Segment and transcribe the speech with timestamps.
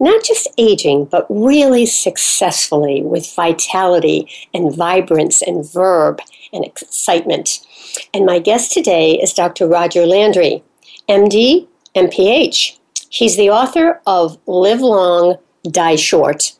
[0.00, 6.20] not just aging, but really successfully with vitality and vibrance and verb
[6.52, 7.60] and excitement.
[8.12, 9.66] And my guest today is Dr.
[9.66, 10.62] Roger Landry,
[11.08, 12.78] MD, MPH.
[13.08, 15.38] He's the author of Live Long,
[15.70, 16.52] Die Short.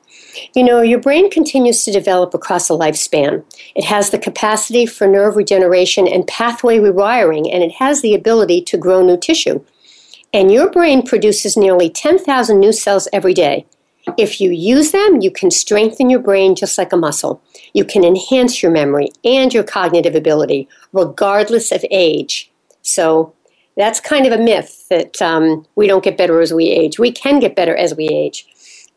[0.54, 3.44] You know, your brain continues to develop across a lifespan.
[3.74, 8.62] It has the capacity for nerve regeneration and pathway rewiring, and it has the ability
[8.62, 9.64] to grow new tissue.
[10.34, 13.66] And your brain produces nearly 10,000 new cells every day.
[14.18, 17.40] If you use them, you can strengthen your brain just like a muscle.
[17.72, 22.50] You can enhance your memory and your cognitive ability, regardless of age.
[22.82, 23.32] So
[23.76, 26.98] that's kind of a myth that um, we don't get better as we age.
[26.98, 28.44] We can get better as we age.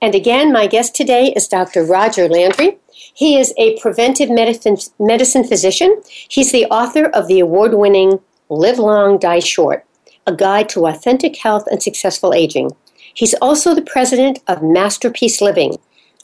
[0.02, 1.86] And again, my guest today is Dr.
[1.86, 2.80] Roger Landry.
[3.14, 6.02] He is a preventive medicine, medicine physician.
[6.30, 9.84] He's the author of the award winning Live Long, Die Short
[10.28, 12.72] a guide to authentic health and successful aging.
[13.14, 15.78] He's also the president of Masterpiece Living,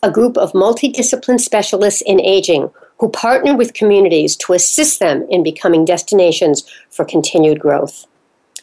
[0.03, 2.69] a group of multidiscipline specialists in aging
[2.99, 8.05] who partner with communities to assist them in becoming destinations for continued growth.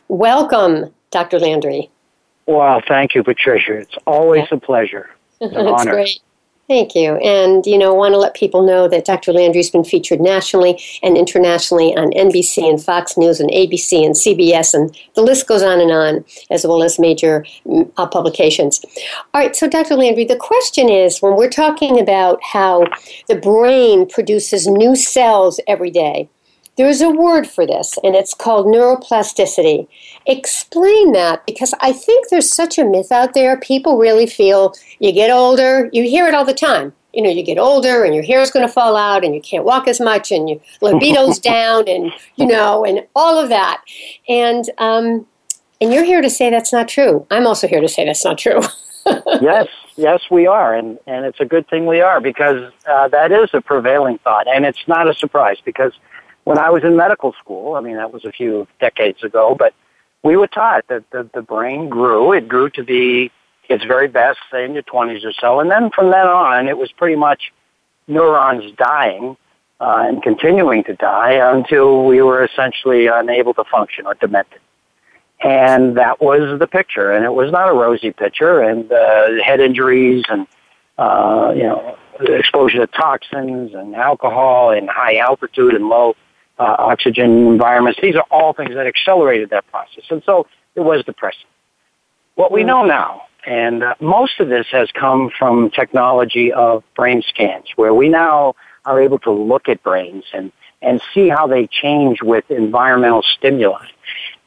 [0.08, 1.38] Welcome, Dr.
[1.38, 1.90] Landry.
[2.46, 3.74] Well, thank you, Patricia.
[3.78, 5.10] It's always a pleasure.
[5.42, 5.92] It's an That's honor.
[5.92, 6.20] great.
[6.70, 7.16] Thank you.
[7.16, 9.32] And, you know, I want to let people know that Dr.
[9.32, 14.72] Landry's been featured nationally and internationally on NBC and Fox News and ABC and CBS,
[14.72, 18.84] and the list goes on and on, as well as major mm, uh, publications.
[19.34, 19.96] All right, so Dr.
[19.96, 22.84] Landry, the question is when we're talking about how
[23.26, 26.28] the brain produces new cells every day,
[26.76, 29.88] there's a word for this, and it's called neuroplasticity.
[30.26, 33.58] Explain that because I think there's such a myth out there.
[33.58, 36.92] People really feel you get older, you hear it all the time.
[37.12, 39.40] You know, you get older and your hair is going to fall out and you
[39.40, 43.82] can't walk as much and your libido's down and, you know, and all of that.
[44.28, 45.26] And, um,
[45.80, 47.26] and you're here to say that's not true.
[47.30, 48.60] I'm also here to say that's not true.
[49.40, 49.66] yes,
[49.96, 53.48] yes, we are, and and it's a good thing we are because uh, that is
[53.54, 55.92] a prevailing thought, and it's not a surprise because
[56.44, 59.74] when I was in medical school, I mean that was a few decades ago, but
[60.22, 62.32] we were taught that the, the brain grew.
[62.32, 63.30] It grew to be
[63.68, 66.76] its very best, say in your twenties or so, and then from then on, it
[66.76, 67.52] was pretty much
[68.08, 69.36] neurons dying
[69.80, 74.60] uh, and continuing to die until we were essentially unable to function or demented.
[75.42, 79.60] And that was the picture, and it was not a rosy picture, and uh, head
[79.60, 80.46] injuries and
[80.98, 86.14] uh, you know exposure to toxins and alcohol and high altitude and low
[86.60, 87.98] uh, oxygen environments.
[88.00, 91.46] These are all things that accelerated that process, and so it was depressing.
[92.34, 97.22] What we know now, and uh, most of this has come from technology of brain
[97.26, 98.54] scans, where we now
[98.84, 103.86] are able to look at brains and and see how they change with environmental stimuli.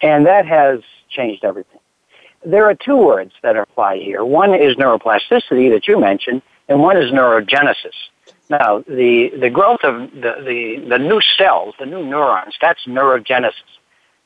[0.01, 1.79] And that has changed everything.
[2.45, 4.25] There are two words that apply here.
[4.25, 7.93] One is neuroplasticity that you mentioned, and one is neurogenesis.
[8.59, 13.53] Now, the, the growth of the, the, the new cells, the new neurons, that's neurogenesis.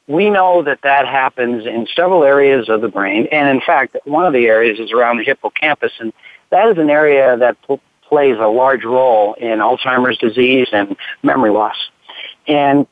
[0.08, 4.26] We know that that happens in several areas of the brain, and in fact, one
[4.26, 6.12] of the areas is around the hippocampus, and
[6.50, 11.52] that is an area that pl- plays a large role in Alzheimer's disease and memory
[11.52, 11.78] loss.
[12.48, 12.86] And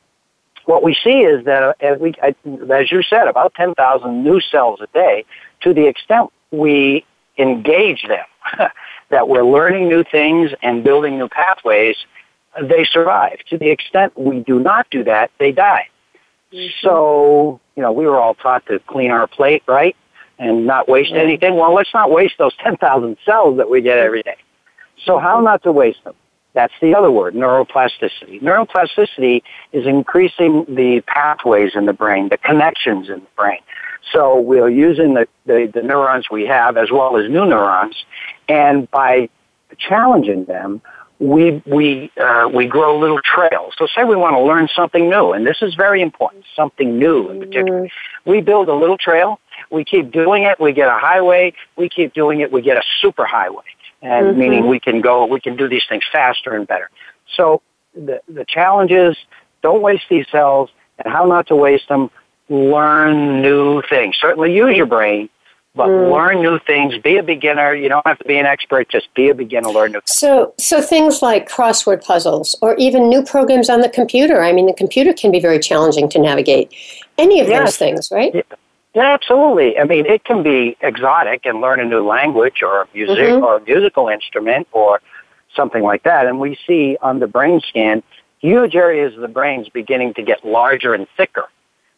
[0.64, 4.80] what we see is that, uh, as, we, as you said, about 10,000 new cells
[4.80, 5.26] a day,
[5.60, 7.04] to the extent we
[7.36, 8.24] engage them,
[9.10, 11.96] that we're learning new things and building new pathways,
[12.60, 13.38] they survive.
[13.50, 15.88] To the extent we do not do that, they die.
[16.52, 16.68] Mm-hmm.
[16.82, 19.96] So, you know, we were all taught to clean our plate, right?
[20.38, 21.20] And not waste mm-hmm.
[21.20, 21.56] anything.
[21.56, 24.36] Well, let's not waste those 10,000 cells that we get every day.
[25.04, 26.14] So how not to waste them?
[26.54, 28.40] That's the other word, neuroplasticity.
[28.40, 29.42] Neuroplasticity
[29.72, 33.60] is increasing the pathways in the brain, the connections in the brain.
[34.10, 37.96] So we're using the, the, the neurons we have as well as new neurons,
[38.48, 39.28] and by
[39.78, 40.80] challenging them,
[41.18, 43.74] we we uh, we grow little trails.
[43.78, 47.30] So say we want to learn something new, and this is very important, something new
[47.30, 47.82] in particular.
[47.82, 48.30] Mm-hmm.
[48.30, 49.40] We build a little trail.
[49.70, 50.60] We keep doing it.
[50.60, 51.54] We get a highway.
[51.76, 52.52] We keep doing it.
[52.52, 53.64] We get a super highway,
[54.02, 54.38] and mm-hmm.
[54.38, 55.24] meaning we can go.
[55.26, 56.90] We can do these things faster and better.
[57.34, 57.62] So
[57.94, 59.16] the the challenge is
[59.62, 62.10] don't waste these cells, and how not to waste them.
[62.48, 64.16] Learn new things.
[64.20, 65.28] Certainly use your brain,
[65.76, 66.10] but mm.
[66.10, 66.96] learn new things.
[66.98, 67.74] Be a beginner.
[67.74, 68.88] You don't have to be an expert.
[68.88, 69.68] Just be a beginner.
[69.68, 70.16] Learn new things.
[70.16, 74.42] So, so things like crossword puzzles or even new programs on the computer.
[74.42, 76.74] I mean, the computer can be very challenging to navigate.
[77.18, 77.60] Any of yes.
[77.60, 78.34] those things, right?
[78.34, 78.42] Yeah.
[78.94, 79.12] yeah.
[79.12, 79.78] absolutely.
[79.78, 83.44] I mean, it can be exotic and learn a new language or a music mm-hmm.
[83.44, 85.02] or a musical instrument or
[85.54, 86.26] something like that.
[86.26, 88.02] And we see on the brain scan
[88.38, 91.48] huge areas of the brains beginning to get larger and thicker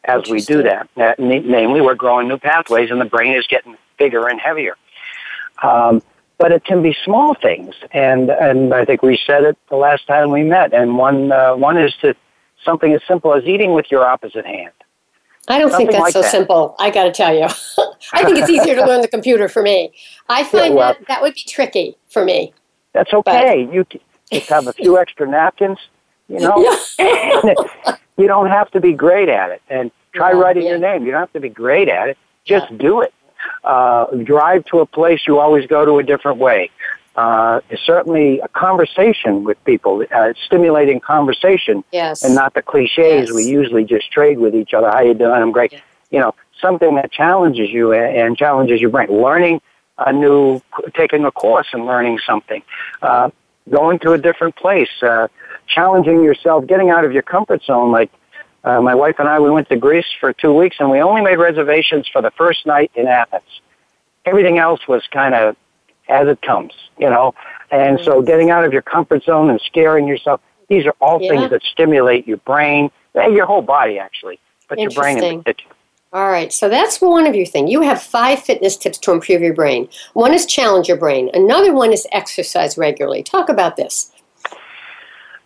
[0.04, 0.88] as we do that.
[0.96, 4.76] Uh, namely, we're growing new pathways and the brain is getting bigger and heavier.
[5.62, 6.02] Um,
[6.38, 10.06] but it can be small things, and and I think we said it the last
[10.06, 10.72] time we met.
[10.72, 12.14] And one uh, one is to
[12.64, 14.72] something as simple as eating with your opposite hand.
[15.48, 16.30] I don't something think that's like so that.
[16.30, 16.76] simple.
[16.78, 17.44] I got to tell you,
[18.12, 19.92] I think it's easier to learn the computer for me.
[20.28, 22.52] I find yeah, well, that that would be tricky for me.
[22.92, 23.64] That's okay.
[23.64, 23.86] But, you
[24.30, 25.78] just have a few extra napkins,
[26.28, 26.78] you know.
[28.18, 29.62] you don't have to be great at it.
[29.70, 30.70] And try yeah, writing yeah.
[30.70, 31.04] your name.
[31.06, 32.18] You don't have to be great at it.
[32.44, 32.76] Just yeah.
[32.78, 33.14] do it.
[33.62, 36.70] Uh, drive to a place you always go to a different way.
[37.16, 42.22] Uh, certainly a conversation with people, uh, stimulating conversation, yes.
[42.22, 43.32] and not the cliches yes.
[43.32, 44.88] we usually just trade with each other.
[44.88, 45.32] How you doing?
[45.32, 45.74] I'm great.
[46.10, 49.08] You know, something that challenges you and challenges your brain.
[49.10, 49.60] Learning
[49.98, 50.60] a new,
[50.94, 52.62] taking a course and learning something,
[53.02, 53.30] uh,
[53.68, 55.26] going to a different place, uh,
[55.68, 58.10] challenging yourself, getting out of your comfort zone, like
[58.64, 61.22] uh, my wife and I, we went to Greece for two weeks and we only
[61.22, 63.60] made reservations for the first night in Athens.
[64.24, 65.56] Everything else was kind of
[66.08, 67.34] as it comes, you know.
[67.70, 71.30] And so getting out of your comfort zone and scaring yourself, these are all yeah.
[71.30, 74.38] things that stimulate your brain, and your whole body actually,
[74.68, 75.74] but your brain in particular.
[76.10, 77.70] All right, so that's one of your things.
[77.70, 79.90] You have five fitness tips to improve your brain.
[80.14, 81.30] One is challenge your brain.
[81.34, 83.22] Another one is exercise regularly.
[83.22, 84.10] Talk about this.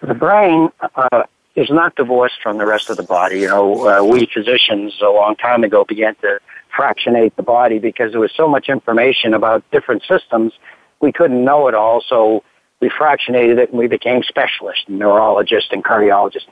[0.03, 1.23] The brain uh,
[1.55, 3.41] is not divorced from the rest of the body.
[3.41, 6.41] You know, uh, we physicians a long time ago began to
[6.75, 10.53] fractionate the body because there was so much information about different systems,
[11.01, 12.03] we couldn't know it all.
[12.09, 12.43] So
[12.81, 16.47] we fractionated it and we became specialists, neurologists and cardiologists.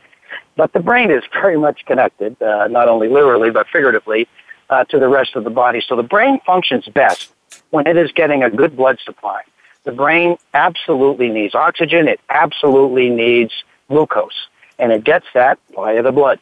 [0.56, 4.29] But the brain is very much connected, uh, not only literally but figuratively,
[4.69, 5.82] uh, to the rest of the body.
[5.85, 7.32] So the brain functions best
[7.70, 9.43] when it is getting a good blood supply.
[9.85, 12.09] The brain absolutely needs oxygen.
[12.09, 13.53] It absolutely needs
[13.88, 14.49] glucose
[14.81, 16.41] and it gets that via the blood.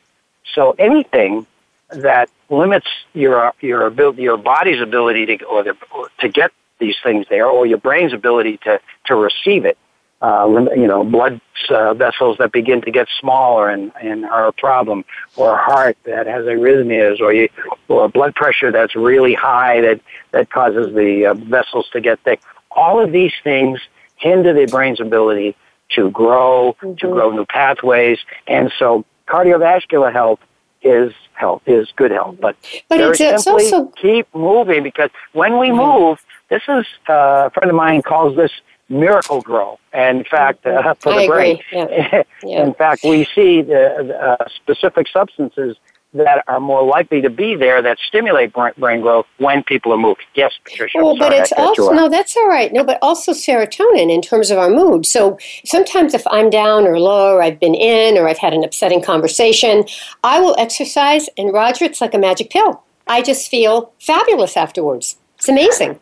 [0.55, 1.47] So anything
[1.91, 6.97] that limits your your ability, your body's ability to or, the, or to get these
[7.03, 9.77] things there, or your brain's ability to to receive it,
[10.23, 11.41] uh, you know, blood
[11.71, 15.05] uh, vessels that begin to get smaller and, and are a problem,
[15.37, 17.49] or a heart that has arrhythmias, or you,
[17.89, 20.01] or blood pressure that's really high that
[20.31, 22.41] that causes the uh, vessels to get thick.
[22.71, 23.81] All of these things
[24.17, 25.57] hinder the brain's ability
[25.91, 26.95] to grow, mm-hmm.
[26.97, 28.19] to grow new pathways.
[28.47, 30.41] And so cardiovascular health
[30.83, 32.37] is health, is good health.
[32.41, 32.57] But,
[32.89, 35.79] but it's, it's also keep moving because when we mm-hmm.
[35.79, 38.53] move, this is, uh, a friend of mine calls this
[38.89, 39.79] Miracle-Gro.
[39.93, 42.23] And in fact, uh, for I the brain, yeah.
[42.43, 42.65] Yeah.
[42.65, 45.77] in fact, we see the uh, specific substances
[46.15, 50.25] that are more likely to be there that stimulate brain growth when people are moving.
[50.35, 50.99] Yes, Patricia.
[50.99, 52.73] Well, but it's also no, that's all right.
[52.73, 55.05] No, but also serotonin in terms of our mood.
[55.05, 58.65] So sometimes if I'm down or low, or I've been in, or I've had an
[58.65, 59.85] upsetting conversation,
[60.25, 62.83] I will exercise, and Roger, it's like a magic pill.
[63.07, 65.17] I just feel fabulous afterwards.
[65.37, 66.01] It's amazing.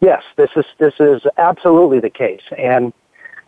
[0.00, 2.92] Yes, this is this is absolutely the case, and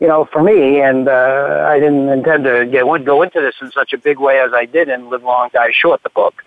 [0.01, 3.71] you know, for me, and uh, I didn't intend to get, go into this in
[3.71, 6.43] such a big way as I did in Live Long, Die Short, the book.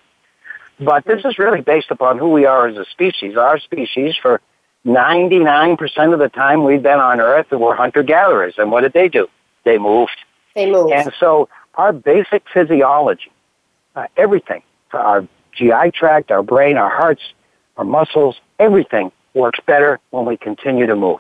[0.79, 3.37] But this is really based upon who we are as a species.
[3.37, 4.41] Our species, for
[4.85, 8.55] 99% of the time we've been on Earth, were hunter-gatherers.
[8.57, 9.27] And what did they do?
[9.65, 10.17] They moved.
[10.55, 10.91] They moved.
[10.91, 13.31] And so our basic physiology,
[13.95, 17.21] uh, everything, our GI tract, our brain, our hearts,
[17.77, 21.19] our muscles, everything works better when we continue to move.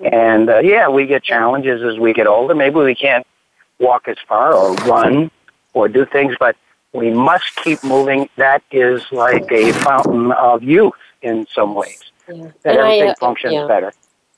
[0.00, 2.54] And uh, yeah, we get challenges as we get older.
[2.54, 3.26] Maybe we can't
[3.78, 5.30] walk as far or run
[5.74, 6.56] or do things, but
[6.92, 8.28] we must keep moving.
[8.36, 12.02] That is like a fountain of youth in some ways.
[12.28, 12.50] Yeah.
[12.62, 13.66] That and everything I, uh, functions yeah.
[13.66, 13.92] better.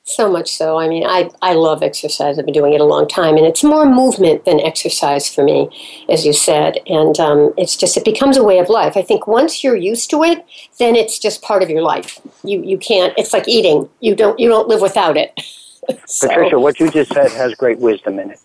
[0.05, 0.77] So much so.
[0.77, 2.37] I mean, I, I love exercise.
[2.37, 5.69] I've been doing it a long time, and it's more movement than exercise for me,
[6.09, 6.77] as you said.
[6.87, 8.97] And um, it's just, it becomes a way of life.
[8.97, 10.45] I think once you're used to it,
[10.77, 12.19] then it's just part of your life.
[12.43, 13.89] You, you can't, it's like eating.
[14.01, 15.31] You don't, you don't live without it.
[16.05, 16.27] so.
[16.27, 18.39] Patricia, what you just said has great wisdom in it.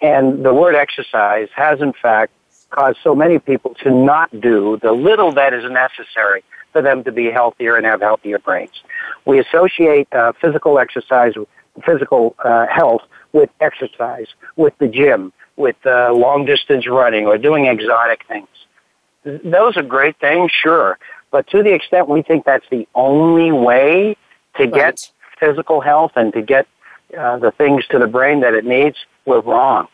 [0.00, 2.32] And the word exercise has, in fact,
[2.70, 7.12] caused so many people to not do the little that is necessary for them to
[7.12, 8.82] be healthier and have healthier brains.
[9.24, 11.34] We associate uh, physical exercise,
[11.84, 17.66] physical uh, health with exercise, with the gym, with uh, long distance running or doing
[17.66, 18.48] exotic things.
[19.24, 20.98] Those are great things, sure.
[21.30, 24.16] But to the extent we think that's the only way
[24.56, 24.72] to right.
[24.72, 26.66] get physical health and to get
[27.16, 28.96] uh, the things to the brain that it needs,
[29.26, 29.88] we're wrong.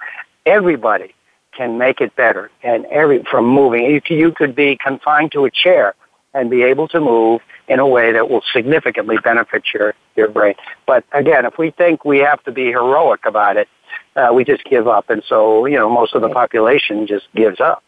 [0.45, 1.15] Everybody
[1.57, 3.85] can make it better, and every from moving.
[3.85, 5.95] You, you could be confined to a chair
[6.35, 10.55] and be able to move in a way that will significantly benefit your, your brain.
[10.87, 13.69] But again, if we think we have to be heroic about it,
[14.15, 15.09] uh, we just give up.
[15.09, 17.83] And so, you know, most of the population just gives up.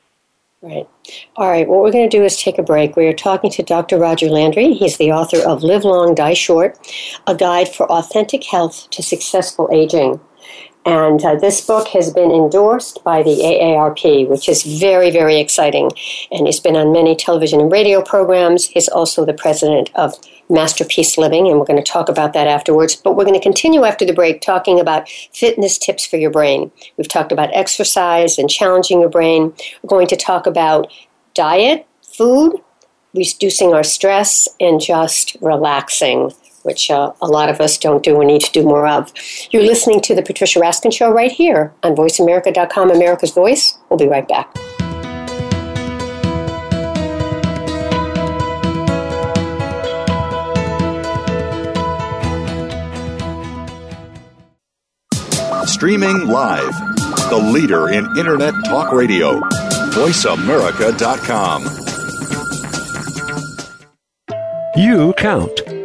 [0.60, 0.88] Right.
[1.36, 1.68] All right.
[1.68, 2.96] What we're going to do is take a break.
[2.96, 3.96] We are talking to Dr.
[3.96, 4.72] Roger Landry.
[4.72, 6.76] He's the author of Live Long, Die Short,
[7.28, 10.20] a guide for authentic health to successful aging.
[10.88, 15.90] And uh, this book has been endorsed by the AARP, which is very, very exciting.
[16.30, 18.64] And he's been on many television and radio programs.
[18.64, 20.14] He's also the president of
[20.48, 22.96] Masterpiece Living, and we're going to talk about that afterwards.
[22.96, 26.72] But we're going to continue after the break talking about fitness tips for your brain.
[26.96, 29.52] We've talked about exercise and challenging your brain.
[29.82, 30.90] We're going to talk about
[31.34, 32.62] diet, food,
[33.12, 38.28] reducing our stress, and just relaxing which uh, a lot of us don't do and
[38.28, 39.12] need to do more of.
[39.50, 43.78] You're listening to The Patricia Raskin Show right here on VoiceAmerica.com, America's Voice.
[43.88, 44.54] We'll be right back.
[55.66, 56.72] Streaming live,
[57.30, 59.38] the leader in Internet Talk Radio,
[59.90, 61.88] VoiceAmerica.com.
[64.76, 65.67] You count.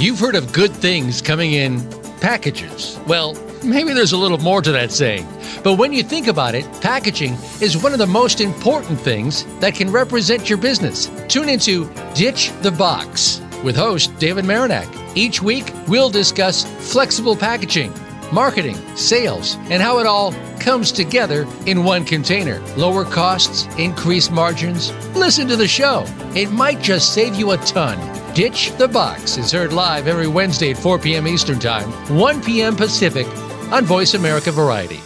[0.00, 1.80] You've heard of good things coming in
[2.20, 2.96] packages.
[3.08, 5.26] Well, maybe there's a little more to that saying.
[5.64, 9.74] But when you think about it, packaging is one of the most important things that
[9.74, 11.10] can represent your business.
[11.26, 14.86] Tune into Ditch the Box with host David Marinak.
[15.16, 17.92] Each week, we'll discuss flexible packaging,
[18.32, 20.30] marketing, sales, and how it all
[20.68, 22.60] comes together in one container.
[22.76, 24.92] Lower costs, increased margins.
[25.16, 26.04] Listen to the show.
[26.34, 27.96] It might just save you a ton.
[28.34, 31.26] Ditch the Box is heard live every Wednesday at 4 p.m.
[31.26, 32.76] Eastern Time, 1 p.m.
[32.76, 33.26] Pacific
[33.72, 35.00] on Voice America Variety.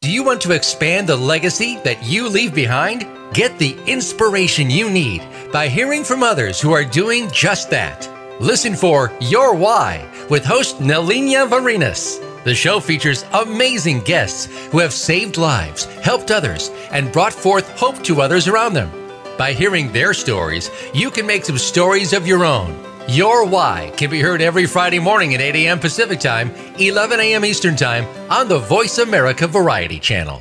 [0.00, 3.06] Do you want to expand the legacy that you leave behind?
[3.32, 5.22] Get the inspiration you need
[5.52, 8.10] by hearing from others who are doing just that.
[8.40, 12.20] Listen for Your Why with host Nelina Varinas.
[12.46, 18.04] The show features amazing guests who have saved lives, helped others, and brought forth hope
[18.04, 18.88] to others around them.
[19.36, 22.80] By hearing their stories, you can make some stories of your own.
[23.08, 25.80] Your Why can be heard every Friday morning at 8 a.m.
[25.80, 27.44] Pacific Time, 11 a.m.
[27.44, 30.40] Eastern Time on the Voice America Variety Channel.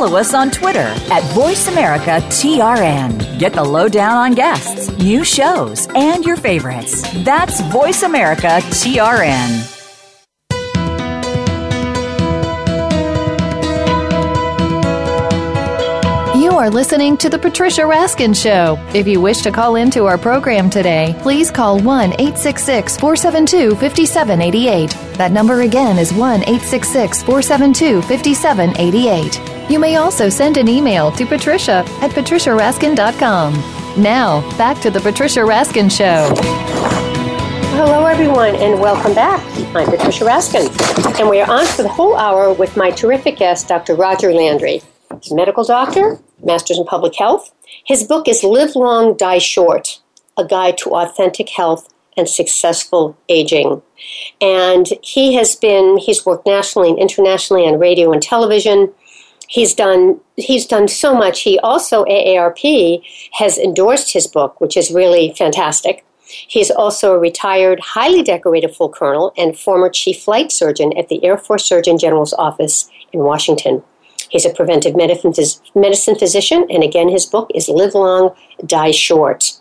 [0.00, 3.38] Follow us on Twitter at VoiceAmericaTRN.
[3.38, 7.02] Get the lowdown on guests, new shows, and your favorites.
[7.22, 9.76] That's VoiceAmericaTRN.
[16.40, 18.78] You are listening to The Patricia Raskin Show.
[18.94, 24.96] If you wish to call into our program today, please call 1 866 472 5788.
[25.18, 29.49] That number again is 1 866 472 5788.
[29.70, 34.02] You may also send an email to patricia at patriciaraskin.com.
[34.02, 36.34] Now, back to The Patricia Raskin Show.
[37.76, 39.40] Hello, everyone, and welcome back.
[39.76, 43.68] I'm Patricia Raskin, and we are on for the whole hour with my terrific guest,
[43.68, 43.94] Dr.
[43.94, 44.82] Roger Landry.
[45.22, 47.52] He's a medical doctor, master's in public health.
[47.86, 50.00] His book is Live Long, Die Short
[50.36, 53.82] A Guide to Authentic Health and Successful Aging.
[54.40, 58.92] And he has been, he's worked nationally and internationally on radio and television.
[59.50, 61.42] He's done he's done so much.
[61.42, 63.02] He also AARP
[63.32, 66.04] has endorsed his book, which is really fantastic.
[66.24, 71.24] He's also a retired, highly decorated full colonel and former chief flight surgeon at the
[71.24, 73.82] Air Force Surgeon General's office in Washington.
[74.28, 78.30] He's a preventive medicine physician, and again, his book is Live Long,
[78.64, 79.58] Die Short.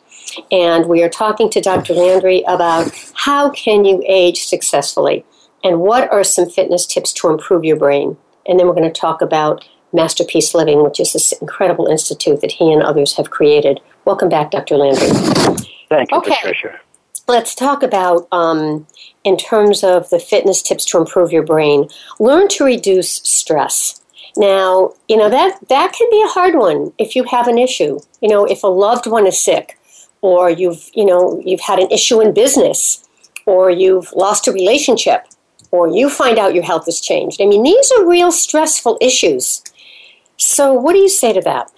[0.51, 1.96] And we are talking to Dr.
[1.96, 5.25] Landry about how can you age successfully
[5.63, 8.17] and what are some fitness tips to improve your brain.
[8.46, 12.51] And then we're going to talk about Masterpiece Living, which is this incredible institute that
[12.51, 13.79] he and others have created.
[14.05, 14.77] Welcome back, Dr.
[14.77, 15.10] Landry.
[15.89, 16.36] Thank you, okay.
[16.36, 16.79] Patricia.
[17.27, 18.88] Let's talk about, um,
[19.24, 21.88] in terms of the fitness tips to improve your brain,
[22.19, 24.01] learn to reduce stress.
[24.36, 28.00] Now, you know, that, that can be a hard one if you have an issue.
[28.22, 29.77] You know, if a loved one is sick,
[30.22, 33.08] or you've, you know, you've had an issue in business,
[33.46, 35.25] or you've lost a relationship,
[35.72, 37.41] or you find out your health has changed.
[37.41, 39.63] I mean, these are real stressful issues.
[40.39, 41.69] So, what do you say to that?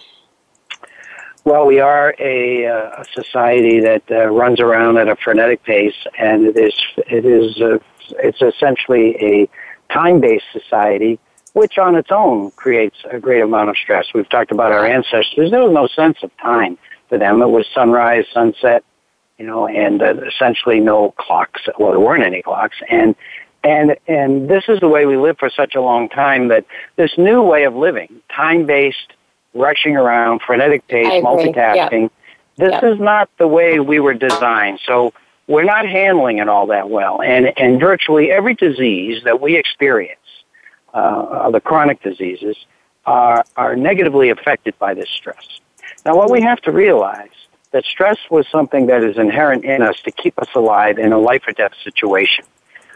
[1.44, 5.96] Well, we are a, uh, a society that uh, runs around at a frenetic pace,
[6.16, 7.78] and it is it is uh,
[8.22, 9.48] it's essentially a
[9.92, 11.18] time-based society,
[11.54, 14.06] which on its own creates a great amount of stress.
[14.14, 16.78] We've talked about our ancestors; there was no sense of time
[17.08, 17.42] for them.
[17.42, 18.84] It was sunrise, sunset,
[19.38, 21.62] you know, and uh, essentially no clocks.
[21.76, 23.16] Well, there weren't any clocks, and
[23.64, 26.64] and and this is the way we lived for such a long time that
[26.96, 29.12] this new way of living, time-based
[29.54, 32.02] rushing around, frenetic pace, multitasking.
[32.02, 32.12] Yep.
[32.56, 32.84] This yep.
[32.84, 34.80] is not the way we were designed.
[34.86, 35.12] So
[35.46, 37.20] we're not handling it all that well.
[37.22, 40.20] And, and virtually every disease that we experience,
[40.94, 42.56] uh, the chronic diseases,
[43.04, 45.60] are, are negatively affected by this stress.
[46.04, 47.30] Now, what we have to realize
[47.72, 51.18] that stress was something that is inherent in us to keep us alive in a
[51.18, 52.44] life or death situation.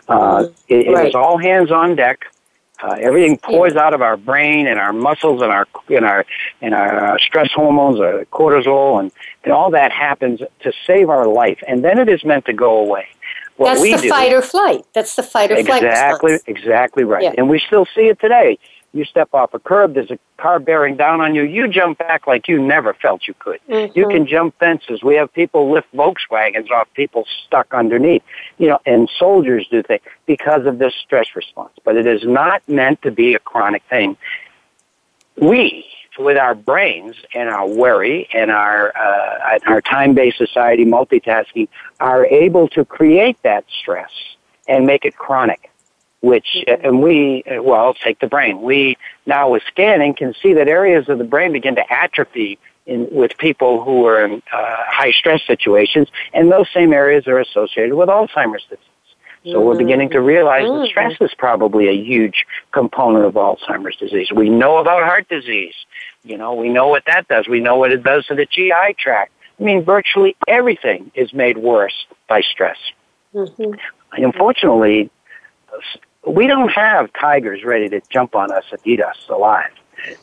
[0.08, 1.06] Uh, it, right.
[1.06, 2.26] it is all hands on deck.
[2.82, 3.80] Uh, everything pours yeah.
[3.80, 6.26] out of our brain and our muscles and our and our
[6.60, 9.10] and our uh, stress hormones, uh, cortisol, and
[9.44, 12.78] and all that happens to save our life, and then it is meant to go
[12.78, 13.06] away.
[13.56, 14.84] What That's the do, fight or flight.
[14.92, 16.42] That's the fight or exactly, flight.
[16.46, 17.22] Exactly, exactly right.
[17.22, 17.32] Yeah.
[17.38, 18.58] And we still see it today.
[18.96, 22.26] You step off a curb, there's a car bearing down on you, you jump back
[22.26, 23.60] like you never felt you could.
[23.68, 23.98] Mm-hmm.
[23.98, 25.02] You can jump fences.
[25.02, 28.22] We have people lift Volkswagens off people stuck underneath,
[28.56, 31.72] you know, and soldiers do things because of this stress response.
[31.84, 34.16] But it is not meant to be a chronic thing.
[35.36, 35.84] We,
[36.18, 41.68] with our brains and our worry and our uh, our time-based society multitasking,
[42.00, 44.10] are able to create that stress
[44.66, 45.70] and make it chronic
[46.26, 46.84] which, mm-hmm.
[46.84, 48.60] and we, well, take the brain.
[48.60, 53.08] We now with scanning can see that areas of the brain begin to atrophy in,
[53.12, 57.94] with people who are in uh, high stress situations, and those same areas are associated
[57.94, 58.84] with Alzheimer's disease.
[59.44, 59.60] So mm-hmm.
[59.60, 60.80] we're beginning to realize mm-hmm.
[60.80, 64.32] that stress is probably a huge component of Alzheimer's disease.
[64.34, 65.74] We know about heart disease.
[66.24, 67.46] You know, we know what that does.
[67.46, 69.30] We know what it does to the GI tract.
[69.60, 72.78] I mean, virtually everything is made worse by stress.
[73.32, 73.74] Mm-hmm.
[74.24, 75.10] Unfortunately,
[76.26, 79.70] we don't have tigers ready to jump on us and eat us alive.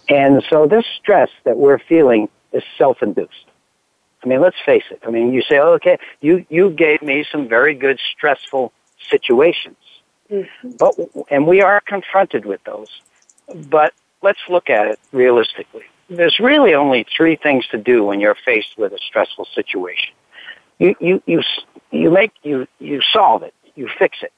[0.09, 3.45] And so this stress that we're feeling is self-induced.
[4.23, 5.01] I mean, let's face it.
[5.05, 8.71] I mean, you say, oh, okay, you, you gave me some very good stressful
[9.09, 9.75] situations.
[10.29, 10.71] Mm-hmm.
[10.77, 10.95] But,
[11.29, 12.87] and we are confronted with those.
[13.69, 15.83] But let's look at it realistically.
[16.09, 20.13] There's really only three things to do when you're faced with a stressful situation.
[20.79, 21.41] You, you, you,
[21.91, 23.53] you make, you, you solve it.
[23.75, 24.31] You fix it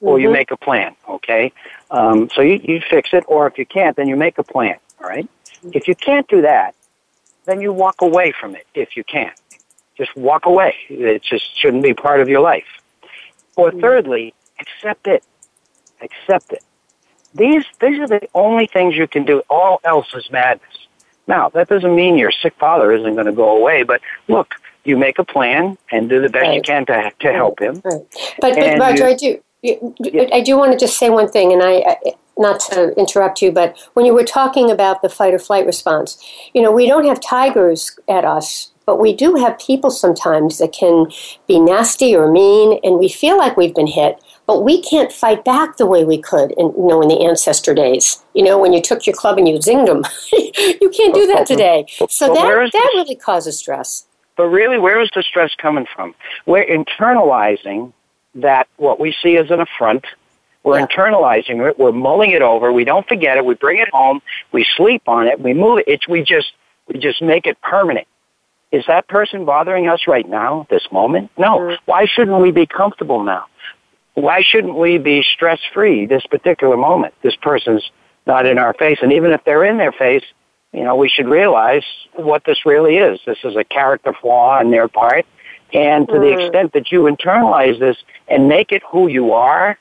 [0.00, 0.22] or mm-hmm.
[0.22, 1.52] you make a plan, okay?
[1.90, 4.76] Um, so you, you fix it, or if you can't, then you make a plan,
[5.00, 5.28] all right?
[5.72, 6.74] If you can't do that,
[7.44, 9.32] then you walk away from it if you can.
[9.96, 10.74] Just walk away.
[10.88, 12.66] It just shouldn't be part of your life.
[13.56, 13.80] Or mm-hmm.
[13.80, 15.24] thirdly, accept it.
[16.00, 16.62] Accept it.
[17.34, 19.42] These, these are the only things you can do.
[19.50, 20.86] All else is madness.
[21.26, 24.96] Now, that doesn't mean your sick father isn't going to go away, but look, you
[24.96, 26.54] make a plan and do the best right.
[26.54, 27.82] you can to, to help him.
[27.84, 28.00] Right.
[28.40, 31.62] But, but Roger, you, I do, I do want to just say one thing, and
[31.62, 31.96] I,
[32.38, 36.22] not to interrupt you, but when you were talking about the fight or flight response,
[36.54, 40.72] you know, we don't have tigers at us, but we do have people sometimes that
[40.72, 41.06] can
[41.48, 45.44] be nasty or mean, and we feel like we've been hit, but we can't fight
[45.44, 48.22] back the way we could in, you know, in the ancestor days.
[48.34, 50.04] You know, when you took your club and you zinged them,
[50.80, 51.84] you can't do that today.
[52.08, 54.06] So that, that really causes stress.
[54.36, 56.14] But really, where is the stress coming from?
[56.46, 57.92] We're internalizing
[58.34, 60.04] that what we see as an affront,
[60.62, 60.86] we're yeah.
[60.86, 64.20] internalizing it, we're mulling it over, we don't forget it, we bring it home,
[64.52, 66.52] we sleep on it, we move it, it's, we just,
[66.86, 68.06] we just make it permanent.
[68.70, 71.30] Is that person bothering us right now, this moment?
[71.38, 71.58] No.
[71.58, 71.82] Mm-hmm.
[71.86, 73.46] Why shouldn't we be comfortable now?
[74.14, 77.14] Why shouldn't we be stress free this particular moment?
[77.22, 77.88] This person's
[78.26, 78.98] not in our face.
[79.00, 80.24] And even if they're in their face,
[80.72, 83.20] you know, we should realize what this really is.
[83.24, 85.24] This is a character flaw on their part
[85.72, 86.20] And to mm.
[86.20, 87.96] the extent that you internalize this
[88.28, 89.78] and make it who you are,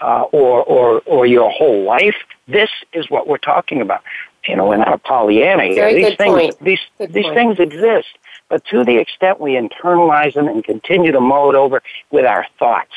[0.00, 2.16] uh, or, or, or your whole life,
[2.48, 4.02] this is what we're talking about.
[4.46, 5.92] You know, we're not a Pollyanna here.
[5.92, 6.60] These things, point.
[6.60, 7.36] these, good these point.
[7.36, 8.08] things exist.
[8.48, 12.46] But to the extent we internalize them and continue to mow it over with our
[12.58, 12.92] thoughts,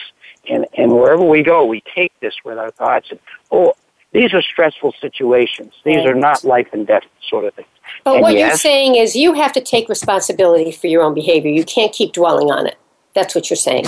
[0.49, 3.08] and, and wherever we go, we take this with our thoughts.
[3.12, 3.19] And,
[3.51, 3.73] oh,
[4.13, 5.73] these are stressful situations.
[5.84, 6.08] These right.
[6.08, 7.67] are not life and death sort of things.
[8.04, 11.13] But and what yes, you're saying is you have to take responsibility for your own
[11.13, 11.52] behavior.
[11.52, 12.78] You can't keep dwelling on it.
[13.15, 13.86] That's what you're saying.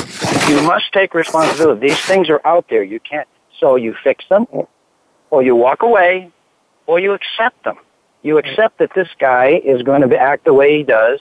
[0.49, 1.89] You must take responsibility.
[1.89, 2.83] These things are out there.
[2.83, 3.27] You can't.
[3.59, 4.47] So you fix them,
[5.29, 6.31] or you walk away,
[6.87, 7.77] or you accept them.
[8.21, 11.19] You accept that this guy is going to act the way he does,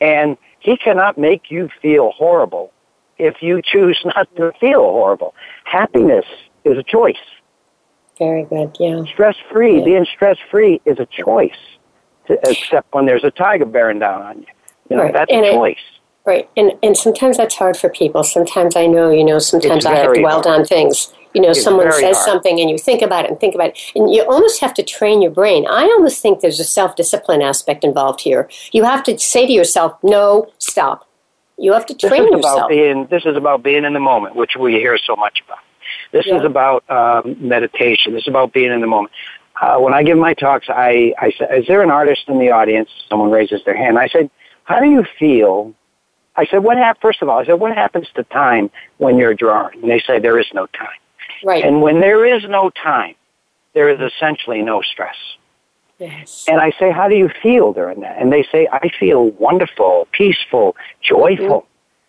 [0.00, 2.72] and he cannot make you feel horrible
[3.18, 5.34] if you choose not to feel horrible.
[5.64, 6.26] Happiness
[6.64, 7.16] is a choice.
[8.18, 9.02] Very good, yeah.
[9.12, 9.84] Stress free, Yeah.
[9.84, 11.52] being stress free is a choice,
[12.26, 14.46] to, except when there's a tiger bearing down on you.
[14.88, 15.12] You know, Right.
[15.12, 15.78] that's And a it- choice.
[16.26, 18.22] Right, and and sometimes that's hard for people.
[18.22, 20.60] Sometimes I know, you know, sometimes I have dwelled hard.
[20.60, 21.12] on things.
[21.34, 22.16] You know, It's someone says hard.
[22.16, 24.82] something and you think about it and think about it, and you almost have to
[24.82, 25.66] train your brain.
[25.68, 28.48] I almost think there's a self discipline aspect involved here.
[28.72, 31.06] You have to say to yourself, "No, stop."
[31.58, 32.56] You have to train This is yourself.
[32.56, 33.06] about being.
[33.10, 35.58] This is about being in the moment, which we hear so much about.
[36.14, 36.36] This Yeah.
[36.38, 38.12] is about um, meditation.
[38.12, 39.12] This is about being in the moment.
[39.60, 42.52] Uh, when I give my talks, I, I say, "Is there an artist in the
[42.52, 43.98] audience?" Someone raises their hand.
[43.98, 44.30] I said,
[44.62, 45.74] "How do you feel?"
[46.36, 49.82] I said, "What First of all, I said, "What happens to time when you're drawing?"
[49.82, 51.00] And they say, "There is no time."
[51.42, 51.64] right.
[51.64, 53.16] And when there is no time,
[53.74, 55.16] there is essentially no stress.
[55.98, 56.44] yes.
[56.48, 58.20] And I say, How do you feel during that?
[58.20, 61.66] And they say, I feel wonderful, peaceful, joyful.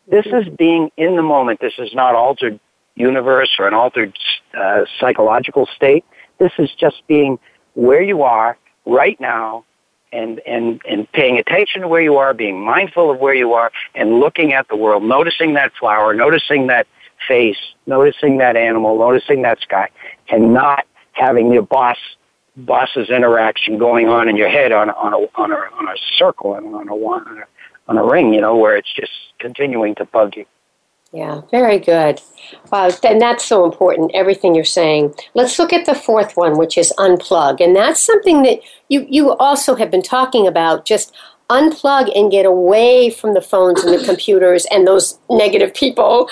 [0.08, 1.60] This is being in the moment.
[1.60, 2.60] This is not altered
[2.96, 4.18] universe or an altered
[4.58, 6.06] uh, psychological state.
[6.40, 7.40] This is just being
[7.76, 9.66] where you are right now
[10.12, 13.72] and, and, and paying attention to where you are, being mindful of where you are,
[13.94, 16.88] and looking at the world, noticing that flower, noticing that
[17.28, 19.90] face, noticing that animal, noticing that sky,
[20.30, 21.98] and not having your boss
[22.58, 26.56] boss's interaction going on in your head on on a on a on a circle
[26.56, 27.44] and on a on a
[27.88, 30.46] on a ring, you know, where it's just continuing to bug you.
[31.16, 32.22] Yeah, very good.
[32.74, 35.16] Wow, and that's so important, everything you're saying.
[35.34, 37.62] Let's look at the fourth one, which is unplug.
[37.62, 41.16] And that's something that you, you also have been talking about, just
[41.50, 46.30] unplug and get away from the phones and the computers and those negative people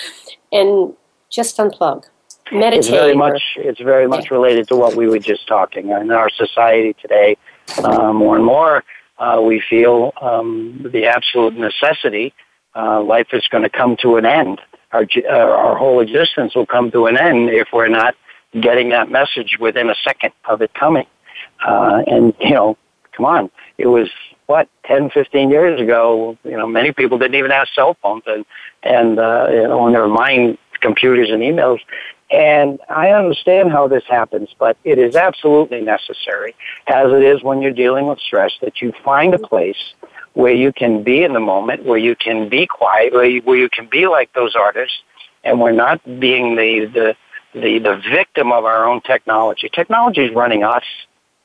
[0.52, 0.94] and
[1.30, 2.04] just unplug.
[2.52, 2.80] Meditate.
[2.80, 5.92] It's very much it's very much related to what we were just talking.
[5.92, 7.38] In our society today,
[7.82, 8.84] uh, more and more,
[9.18, 12.34] uh, we feel um, the absolute necessity.
[12.76, 14.60] Uh, life is going to come to an end.
[14.94, 18.16] Our uh, our whole existence will come to an end if we're not
[18.60, 21.08] getting that message within a second of it coming.
[21.66, 22.78] Uh, and you know,
[23.12, 24.10] come on, it was
[24.46, 26.38] what 10, 15 years ago.
[26.44, 28.46] You know, many people didn't even have cell phones, and
[28.84, 31.80] and uh, you know, never mind computers and emails.
[32.30, 36.56] And I understand how this happens, but it is absolutely necessary,
[36.88, 39.94] as it is when you're dealing with stress, that you find a place
[40.34, 43.58] where you can be in the moment, where you can be quiet, where you, where
[43.58, 44.98] you can be like those artists,
[45.44, 47.16] and we're not being the, the,
[47.60, 49.70] the, the victim of our own technology.
[49.70, 50.84] Technology is running us.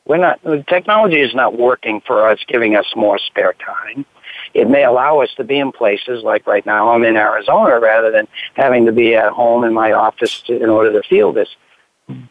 [0.06, 4.06] We're not, technology is not working for us, giving us more spare time.
[4.54, 8.10] It may allow us to be in places like right now I'm in Arizona rather
[8.10, 11.48] than having to be at home in my office to, in order to feel this.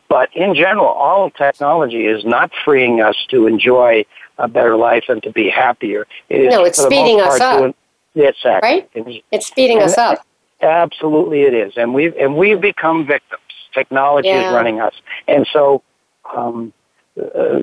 [0.10, 4.06] But in general, all technology is not freeing us to enjoy
[4.38, 6.06] a better life and to be happier.
[6.30, 7.60] It is No, it's speeding us up.
[7.60, 7.74] doing-
[8.16, 8.64] It's that.
[8.64, 8.90] Right?
[8.94, 10.20] It's- It's speeding us up.
[10.62, 13.42] Absolutely, it is, and we've and we've become victims.
[13.74, 14.48] Technology Yeah.
[14.50, 14.94] is running us,
[15.28, 15.84] and so
[16.36, 16.74] um,
[17.20, 17.60] uh,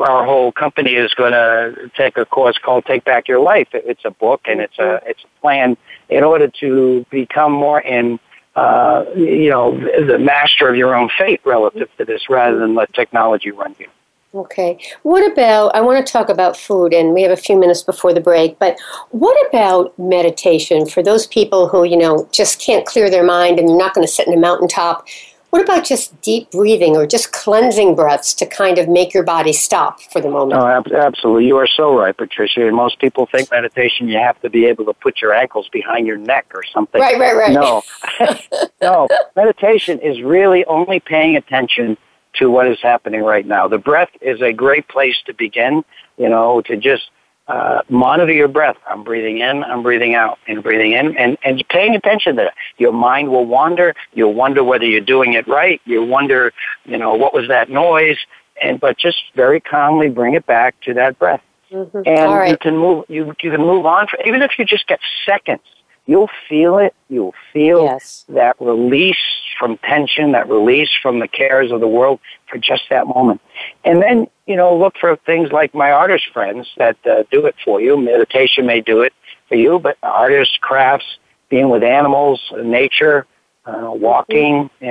[0.00, 3.84] our whole company is going to take a course called "Take Back Your Life." It-
[3.86, 5.76] It's a book, and it's a it's a plan
[6.08, 8.20] in order to become more in
[8.54, 9.72] uh, you know
[10.06, 13.88] the master of your own fate relative to this, rather than let technology run you.
[14.36, 14.78] Okay.
[15.02, 18.12] What about, I want to talk about food, and we have a few minutes before
[18.12, 18.76] the break, but
[19.10, 23.68] what about meditation for those people who, you know, just can't clear their mind and
[23.68, 25.06] they're not going to sit in a mountaintop?
[25.50, 29.54] What about just deep breathing or just cleansing breaths to kind of make your body
[29.54, 30.60] stop for the moment?
[30.60, 31.46] Oh, ab- absolutely.
[31.46, 32.66] You are so right, Patricia.
[32.66, 36.06] And most people think meditation, you have to be able to put your ankles behind
[36.06, 37.00] your neck or something.
[37.00, 37.52] Right, right, right.
[37.52, 37.82] No,
[38.82, 39.08] no.
[39.34, 41.96] Meditation is really only paying attention
[42.38, 43.68] to what is happening right now.
[43.68, 45.84] The breath is a great place to begin,
[46.16, 47.10] you know, to just
[47.48, 48.76] uh, monitor your breath.
[48.88, 52.54] I'm breathing in, I'm breathing out, and breathing in, and, and paying attention to that.
[52.78, 53.94] Your mind will wander.
[54.14, 55.80] You'll wonder whether you're doing it right.
[55.84, 56.52] You wonder,
[56.84, 58.18] you know, what was that noise?
[58.60, 62.02] And but just very calmly bring it back to that breath Mhm.
[62.06, 64.86] and All you can move you you can move on for, even if you just
[64.86, 65.60] get seconds
[66.06, 66.94] you'll feel it.
[67.08, 68.24] You'll feel Yes.
[68.28, 69.16] that release
[69.58, 73.40] from tension, that release from the cares of the world for just that moment.
[73.84, 77.54] And then, you know, look for things like my artist friends that uh, do it
[77.64, 77.96] for you.
[77.96, 79.12] Meditation may do it
[79.48, 83.26] for you, but artists, crafts, being with animals, nature,
[83.66, 84.86] uh, walking, uh,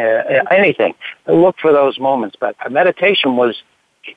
[0.51, 0.93] anything.
[1.27, 2.35] Look for those moments.
[2.39, 3.61] But meditation was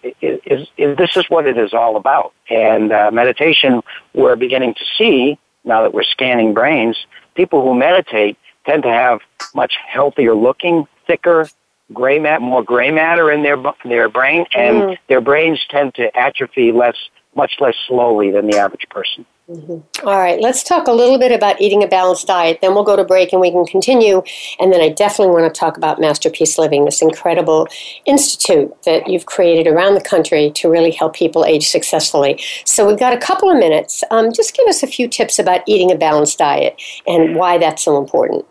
[0.03, 2.33] is, is, is this is what it is all about.
[2.51, 3.83] And uh, meditation,
[4.15, 6.97] we're beginning to see now that we're scanning brains,
[7.37, 9.21] people who meditate tend to have
[9.55, 11.49] much healthier looking, thicker
[11.93, 14.99] gray matter, more gray matter in their their brain, and Mm.
[15.09, 16.97] their brains tend to atrophy less,
[17.35, 19.25] much less slowly than the average person.
[19.49, 22.59] All right, let's talk a little bit about eating a balanced diet.
[22.61, 24.23] Then we'll go to break and we can continue.
[24.61, 27.67] And then I definitely want to talk about Masterpiece Living, this incredible
[28.05, 32.39] institute that you've created around the country to really help people age successfully.
[32.67, 34.05] So we've got a couple of minutes.
[34.11, 37.83] Um, just give us a few tips about eating a balanced diet and why that's
[37.83, 38.45] so important.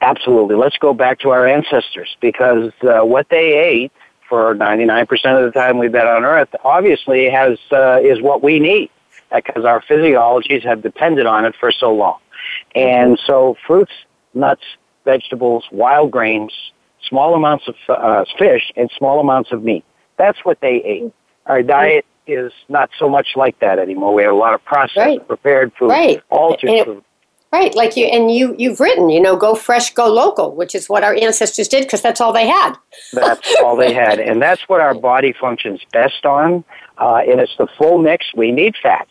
[0.00, 0.56] Absolutely.
[0.56, 3.92] Let's go back to our ancestors because uh, what they ate
[4.26, 5.04] for 99%
[5.38, 8.90] of the time we've been on Earth obviously has uh, is what we need
[9.34, 12.18] because our physiologies have depended on it for so long.
[12.74, 13.92] And so fruits,
[14.34, 14.62] nuts,
[15.04, 16.52] vegetables, wild grains,
[17.08, 19.84] small amounts of uh, fish, and small amounts of meat.
[20.16, 21.12] That's what they ate.
[21.46, 24.12] Our diet is not so much like that anymore.
[24.14, 25.28] We have a lot of processed, Right.
[25.28, 26.22] prepared food, Right.
[26.30, 27.04] altered it- food.
[27.58, 30.90] Right, like you and you you've written, you know, go fresh, go local, which is
[30.90, 32.74] what our ancestors did because that's all they had.
[33.14, 34.20] That's all they had.
[34.20, 36.64] And that's what our body functions best on.
[36.98, 38.26] Uh, and it's the full mix.
[38.34, 39.10] We need fats.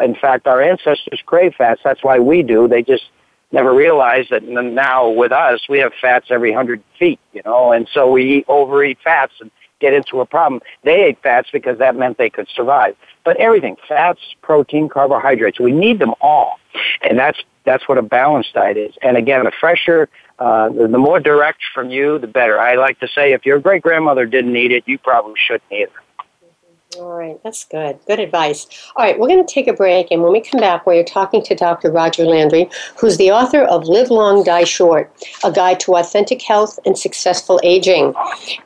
[0.00, 1.82] In fact, our ancestors crave fats.
[1.84, 2.66] That's why we do.
[2.68, 3.04] They just
[3.52, 7.86] never realized that now with us, we have fats every hundred feet, you know, and
[7.92, 10.62] so we eat, overeat fats and get into a problem.
[10.84, 12.96] They ate fats because that meant they could survive.
[13.26, 16.58] But everything, fats, protein, carbohydrates, we need them all.
[17.02, 18.94] And that's, that's what a balanced diet is.
[19.02, 22.58] And again, the fresher, uh, the, the more direct from you, the better.
[22.58, 25.92] I like to say if your great grandmother didn't eat it, you probably shouldn't either.
[26.98, 27.98] All right, that's good.
[28.06, 28.66] Good advice.
[28.94, 31.42] All right, we're going to take a break, and when we come back, we're talking
[31.42, 31.90] to Dr.
[31.90, 36.78] Roger Landry, who's the author of Live Long, Die Short A Guide to Authentic Health
[36.86, 38.14] and Successful Aging.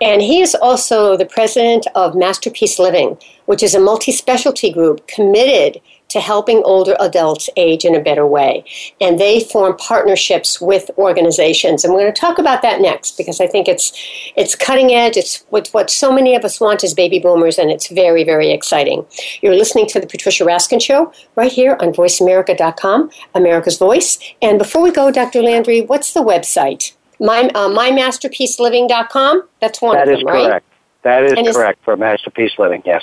[0.03, 5.07] And he is also the president of Masterpiece Living, which is a multi specialty group
[5.07, 8.65] committed to helping older adults age in a better way.
[9.01, 11.85] And they form partnerships with organizations.
[11.85, 13.93] And we're going to talk about that next because I think it's
[14.37, 15.17] it's cutting edge.
[15.17, 18.51] It's what, what so many of us want as baby boomers, and it's very, very
[18.51, 19.05] exciting.
[19.43, 24.19] You're listening to the Patricia Raskin Show right here on voiceamerica.com, America's Voice.
[24.41, 25.43] And before we go, Dr.
[25.43, 26.93] Landry, what's the website?
[27.21, 29.49] My, uh, mymasterpieceliving.com?
[29.61, 30.47] That's one That of them, right?
[30.47, 30.67] correct.
[31.03, 33.03] That is And correct for Masterpiece Living, yes.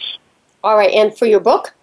[0.63, 1.73] All right, and for your book?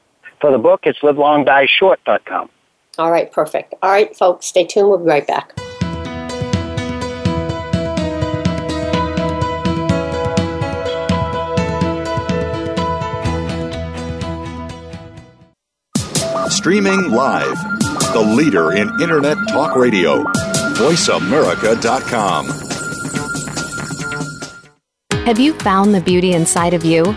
[0.42, 2.50] For the book, it's livelongdieshort.com.
[2.98, 3.74] All right, perfect.
[3.80, 4.88] All right, folks, stay tuned.
[4.88, 5.52] We'll be right back.
[16.50, 17.56] Streaming live.
[18.12, 20.24] The leader in Internet talk radio.
[20.74, 22.46] VoiceAmerica.com.
[25.24, 27.16] Have you found the beauty inside of you?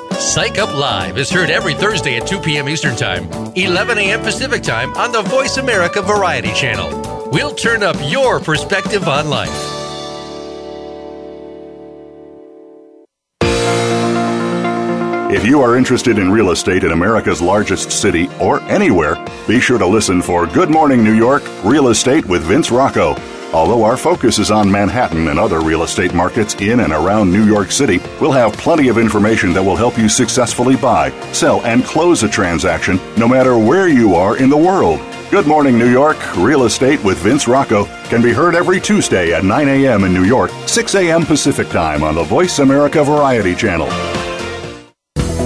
[0.21, 2.69] Psych Up Live is heard every Thursday at 2 p.m.
[2.69, 4.21] Eastern Time, 11 a.m.
[4.21, 7.29] Pacific Time on the Voice America Variety Channel.
[7.31, 9.49] We'll turn up your perspective on life.
[15.33, 19.15] If you are interested in real estate in America's largest city or anywhere,
[19.47, 23.15] be sure to listen for Good Morning New York Real Estate with Vince Rocco.
[23.53, 27.45] Although our focus is on Manhattan and other real estate markets in and around New
[27.45, 31.83] York City, we'll have plenty of information that will help you successfully buy, sell, and
[31.83, 35.01] close a transaction no matter where you are in the world.
[35.31, 39.43] Good Morning New York, Real Estate with Vince Rocco can be heard every Tuesday at
[39.43, 40.05] 9 a.m.
[40.05, 41.25] in New York, 6 a.m.
[41.25, 43.87] Pacific Time on the Voice America Variety Channel.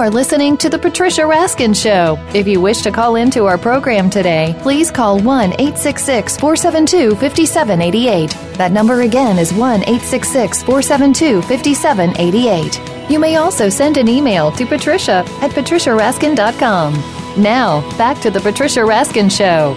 [0.00, 2.16] Are listening to The Patricia Raskin Show.
[2.34, 8.30] If you wish to call into our program today, please call 1 866 472 5788.
[8.56, 13.10] That number again is 1 866 472 5788.
[13.10, 17.42] You may also send an email to patricia at patriciaraskin.com.
[17.42, 19.76] Now, back to The Patricia Raskin Show.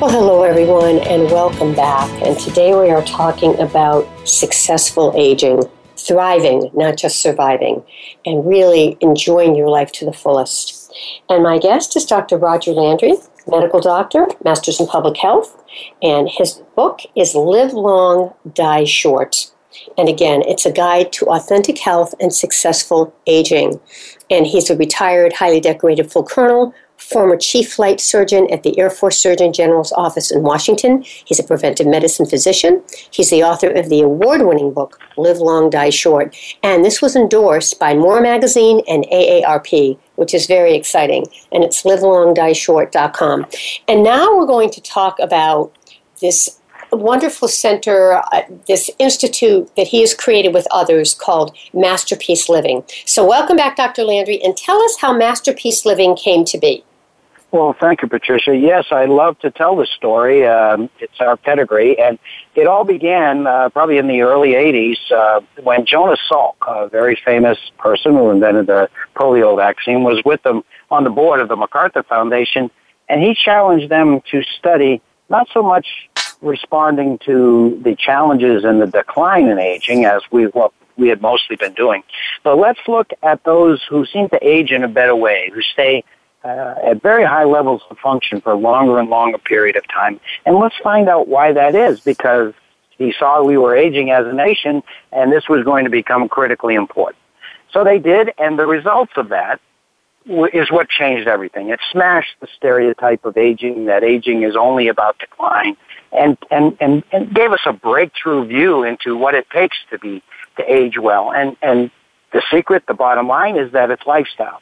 [0.00, 2.10] Well, hello, everyone, and welcome back.
[2.20, 5.62] And today we are talking about successful aging
[6.06, 7.82] thriving, not just surviving,
[8.24, 10.92] and really enjoying your life to the fullest.
[11.28, 12.36] And my guest is Dr.
[12.36, 13.14] Roger Landry,
[13.46, 15.62] medical doctor, master's in public health,
[16.02, 19.50] and his book is Live Long, Die Short.
[19.98, 23.80] And again, it's a guide to authentic health and successful aging.
[24.30, 26.72] And he's a retired, highly decorated full colonel
[27.04, 31.02] former chief flight surgeon at the Air Force Surgeon General's office in Washington.
[31.02, 32.82] He's a preventive medicine physician.
[33.10, 36.36] He's the author of the award winning book, Live Long, Die Short.
[36.62, 41.26] And this was endorsed by More Magazine and AARP, which is very exciting.
[41.52, 43.46] And it's livelongdieshort.com.
[43.88, 45.72] And now we're going to talk about
[46.20, 46.58] this
[46.96, 52.84] wonderful center, uh, this institute that he has created with others called Masterpiece Living.
[53.04, 54.04] So, welcome back, Dr.
[54.04, 56.84] Landry, and tell us how Masterpiece Living came to be.
[57.54, 58.56] Well, thank you, Patricia.
[58.56, 60.44] Yes, I love to tell the story.
[60.44, 62.18] Um, it's our pedigree, and
[62.56, 67.16] it all began uh, probably in the early '80s uh, when Jonas Salk, a very
[67.24, 71.54] famous person who invented the polio vaccine, was with them on the board of the
[71.54, 72.72] MacArthur Foundation,
[73.08, 75.86] and he challenged them to study not so much
[76.42, 81.54] responding to the challenges and the decline in aging as we what we had mostly
[81.54, 82.02] been doing,
[82.42, 86.02] but let's look at those who seem to age in a better way, who stay
[86.44, 90.20] uh, at very high levels of function for longer and longer period of time.
[90.44, 92.52] And let's find out why that is, because
[92.98, 96.74] he saw we were aging as a nation, and this was going to become critically
[96.74, 97.16] important.
[97.72, 99.60] So they did, and the results of that
[100.26, 101.70] is what changed everything.
[101.70, 105.76] It smashed the stereotype of aging, that aging is only about decline,
[106.12, 110.22] and, and, and, and gave us a breakthrough view into what it takes to be,
[110.56, 111.32] to age well.
[111.32, 111.90] And, and
[112.32, 114.60] the secret, the bottom line, is that it's lifestyle.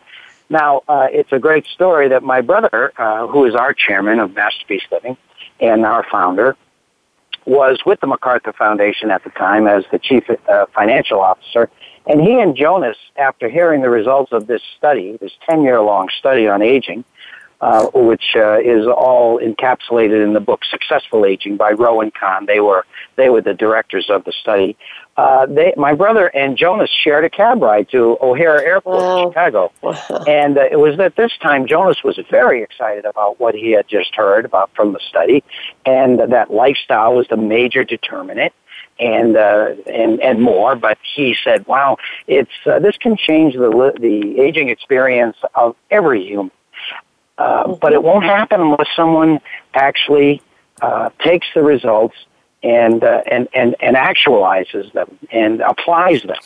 [0.52, 4.34] Now, uh, it's a great story that my brother, uh, who is our chairman of
[4.34, 5.16] Masterpiece Living
[5.60, 6.58] and our founder,
[7.46, 11.70] was with the MacArthur Foundation at the time as the chief uh, financial officer.
[12.06, 16.10] And he and Jonas, after hearing the results of this study, this 10 year long
[16.18, 17.06] study on aging,
[17.62, 22.46] uh, which uh, is all encapsulated in the book Successful Aging by Rowe and Kahn.
[22.46, 24.76] They were they were the directors of the study.
[25.16, 29.22] Uh, they, my brother and Jonas shared a cab ride to O'Hare Airport wow.
[29.22, 30.24] in Chicago, wow.
[30.26, 33.86] and uh, it was at this time Jonas was very excited about what he had
[33.86, 35.44] just heard about from the study,
[35.86, 38.52] and that lifestyle was the major determinant
[38.98, 40.74] and uh, and and more.
[40.74, 46.26] But he said, "Wow, it's uh, this can change the the aging experience of every
[46.26, 46.50] human."
[47.42, 49.40] Uh, but it won't happen unless someone
[49.74, 50.40] actually
[50.80, 52.14] uh, takes the results
[52.62, 56.38] and, uh, and, and, and actualizes them and applies them.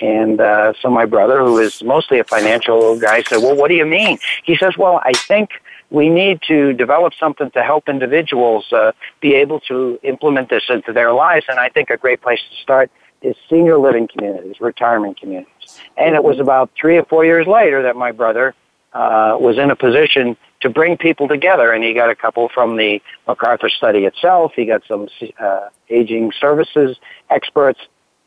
[0.00, 3.76] And uh, so my brother, who is mostly a financial guy, said, Well, what do
[3.76, 4.18] you mean?
[4.42, 5.50] He says, Well, I think
[5.90, 10.92] we need to develop something to help individuals uh, be able to implement this into
[10.92, 11.46] their lives.
[11.48, 15.78] And I think a great place to start is senior living communities, retirement communities.
[15.96, 18.56] And it was about three or four years later that my brother
[18.94, 22.76] uh, was in a position to bring people together, and he got a couple from
[22.76, 24.52] the MacArthur study itself.
[24.54, 26.96] He got some uh, aging services
[27.30, 27.80] experts,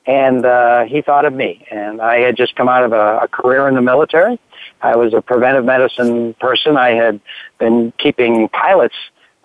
[0.06, 1.65] and uh, he thought of me.
[1.71, 4.39] And I had just come out of a, a career in the military.
[4.82, 6.78] I was a preventive medicine person.
[6.78, 7.19] I had
[7.60, 8.95] been keeping pilots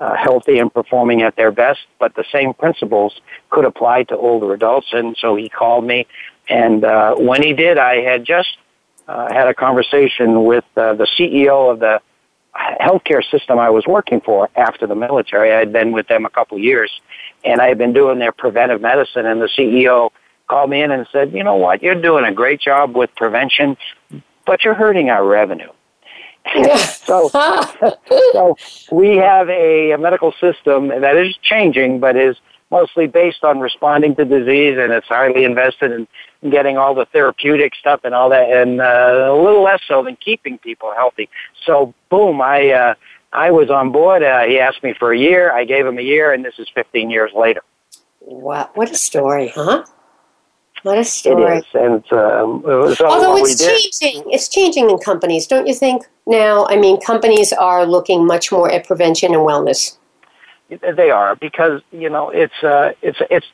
[0.00, 3.20] uh, healthy and performing at their best, but the same principles
[3.50, 4.88] could apply to older adults.
[4.92, 6.06] And so he called me,
[6.48, 8.56] and uh, when he did, I had just
[9.10, 12.00] uh, had a conversation with uh, the CEO of the
[12.54, 15.52] healthcare system I was working for after the military.
[15.52, 16.92] I had been with them a couple of years,
[17.44, 19.26] and I had been doing their preventive medicine.
[19.26, 20.10] And the CEO
[20.48, 21.82] called me in and said, "You know what?
[21.82, 23.76] You're doing a great job with prevention,
[24.46, 25.72] but you're hurting our revenue."
[26.86, 27.28] so,
[28.32, 28.56] so
[28.92, 32.36] we have a, a medical system that is changing, but is
[32.70, 35.92] mostly based on responding to disease, and it's highly invested
[36.42, 40.02] in getting all the therapeutic stuff and all that, and uh, a little less so
[40.02, 41.28] than keeping people healthy.
[41.66, 42.94] So, boom, I uh,
[43.32, 44.22] I was on board.
[44.22, 45.52] Uh, he asked me for a year.
[45.52, 47.62] I gave him a year, and this is 15 years later.
[48.20, 49.84] Wow, what a story, huh?
[50.82, 51.58] What a story.
[51.58, 52.62] It is, and um,
[52.94, 56.06] so although it's changing, it's changing in companies, don't you think?
[56.26, 59.98] Now, I mean, companies are looking much more at prevention and wellness.
[60.70, 63.46] They are because you know it's uh, it's it's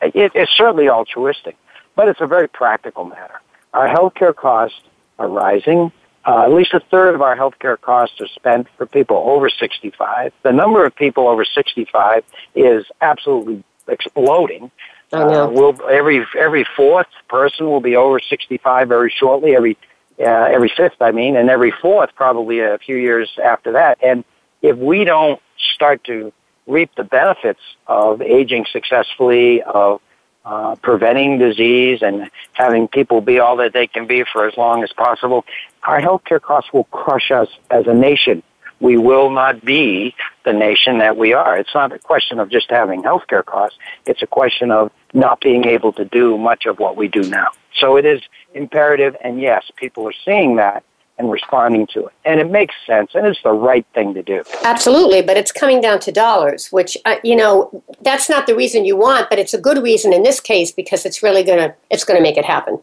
[0.00, 1.56] it, it's certainly altruistic,
[1.94, 3.40] but it's a very practical matter.
[3.72, 4.80] Our healthcare costs
[5.18, 5.92] are rising.
[6.26, 10.32] Uh, at least a third of our healthcare costs are spent for people over 65.
[10.42, 14.70] The number of people over 65 is absolutely exploding.
[15.12, 19.54] Uh, we'll, every every fourth person will be over 65 very shortly.
[19.54, 19.76] Every
[20.18, 23.98] uh, every fifth, I mean, and every fourth probably a few years after that.
[24.02, 24.24] And
[24.62, 25.40] if we don't
[25.74, 26.32] start to
[26.66, 30.00] reap the benefits of aging successfully, of
[30.44, 34.82] uh, preventing disease, and having people be all that they can be for as long
[34.82, 35.44] as possible,
[35.82, 38.42] our healthcare costs will crush us as a nation
[38.80, 41.56] we will not be the nation that we are.
[41.56, 43.78] It's not a question of just having healthcare costs.
[44.06, 47.48] It's a question of not being able to do much of what we do now.
[47.76, 48.20] So it is
[48.52, 50.84] imperative, and yes, people are seeing that
[51.18, 52.12] and responding to it.
[52.24, 54.42] And it makes sense, and it's the right thing to do.
[54.64, 58.84] Absolutely, but it's coming down to dollars, which, uh, you know, that's not the reason
[58.84, 61.74] you want, but it's a good reason in this case because it's really going to,
[61.90, 62.80] it's going to make it happen.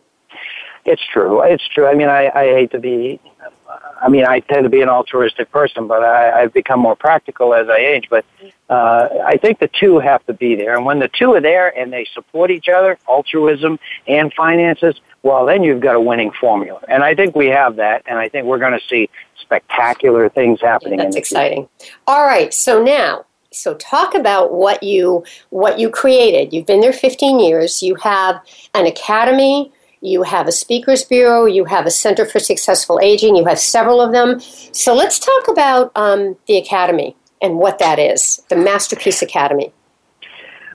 [0.85, 1.41] It's true.
[1.41, 1.87] It's true.
[1.87, 3.19] I mean, I, I hate to be
[4.03, 7.53] I mean, I tend to be an altruistic person, but I, I've become more practical
[7.53, 8.07] as I age.
[8.09, 8.25] But
[8.69, 10.75] uh, I think the two have to be there.
[10.75, 15.45] And when the two are there and they support each other, altruism and finances, well,
[15.45, 16.81] then you've got a winning formula.
[16.87, 18.03] And I think we have that.
[18.07, 20.99] And I think we're going to see spectacular things happening.
[20.99, 21.69] Yeah, that's exciting.
[21.79, 21.95] Future.
[22.07, 22.53] All right.
[22.53, 26.53] So now, so talk about what you what you created.
[26.53, 27.83] You've been there 15 years.
[27.83, 28.41] You have
[28.73, 29.71] an academy
[30.01, 34.01] you have a speakers bureau, you have a Center for Successful Aging, you have several
[34.01, 34.39] of them.
[34.39, 39.71] So let's talk about um, the Academy and what that is, the Masterpiece Academy.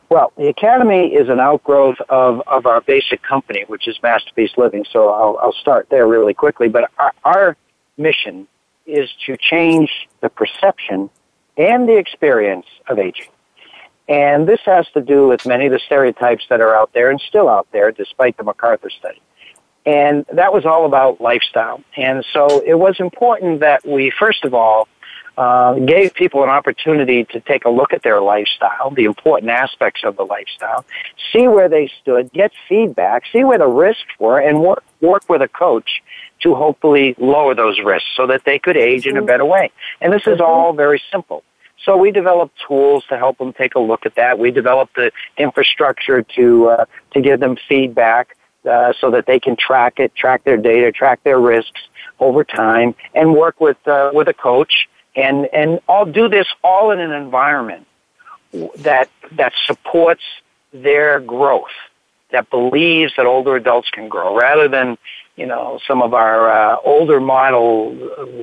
[0.08, 4.84] Well, the Academy is an outgrowth of, of our basic company, which is Masterpiece Living.
[4.90, 6.68] So I'll, I'll start there really quickly.
[6.68, 7.56] But our, our
[7.96, 8.46] mission
[8.86, 11.10] is to change the perception
[11.56, 13.26] and the experience of aging.
[14.08, 17.20] And this has to do with many of the stereotypes that are out there and
[17.20, 19.20] still out there despite the MacArthur study.
[19.84, 21.80] And that was all about lifestyle.
[21.96, 24.88] And so it was important that we, first of all,
[25.36, 30.02] uh, gave people an opportunity to take a look at their lifestyle, the important aspects
[30.02, 30.84] of the lifestyle,
[31.32, 35.42] see where they stood, get feedback, see where the risks were, and work, work with
[35.42, 36.02] a coach
[36.40, 39.70] to hopefully lower those risks so that they could age in a better way.
[40.00, 41.44] And this is all very simple.
[41.84, 44.38] So we developed tools to help them take a look at that.
[44.38, 48.36] We developed the infrastructure to uh, to give them feedback
[48.68, 51.80] uh, so that they can track it, track their data, track their risks
[52.18, 56.90] over time, and work with uh, with a coach and and all do this all
[56.90, 57.86] in an environment
[58.76, 60.22] that that supports
[60.72, 61.74] their growth,
[62.30, 64.98] that believes that older adults can grow, rather than
[65.36, 67.94] you know, some of our uh, older model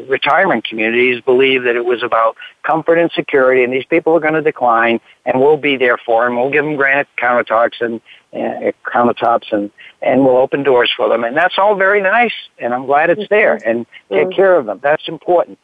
[0.08, 4.36] retirement communities believe that it was about comfort and security, and these people are going
[4.36, 6.36] to decline, and we'll be there for them.
[6.36, 8.00] We'll give them granite countertops and
[8.32, 9.72] uh, countertops, and
[10.04, 13.28] and we'll open doors for them, and that's all very nice, and I'm glad it's
[13.30, 14.36] there, and take mm-hmm.
[14.36, 14.80] care of them.
[14.84, 15.58] That's important.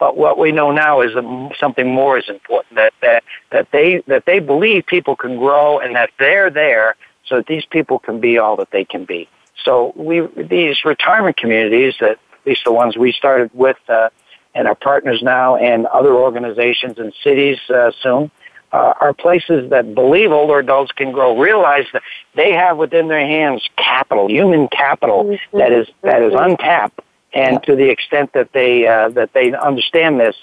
[0.00, 2.74] But what we know now is that something more is important.
[2.74, 3.22] That that
[3.52, 6.96] that they that they believe people can grow, and that they're there
[7.26, 9.28] so that these people can be all that they can be.
[9.64, 14.10] So we these retirement communities that at least the ones we started with uh,
[14.54, 18.30] and our partners now and other organizations and cities uh, soon
[18.72, 22.02] uh, are places that believe older adults can grow, realize that
[22.34, 25.58] they have within their hands capital, human capital mm-hmm.
[25.58, 27.00] that is that is untapped,
[27.32, 30.36] and to the extent that they uh, that they understand this,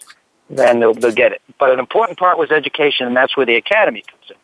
[0.50, 1.42] then they'll, they'll get it.
[1.60, 4.38] But an important part was education, and that's where the academy comes in.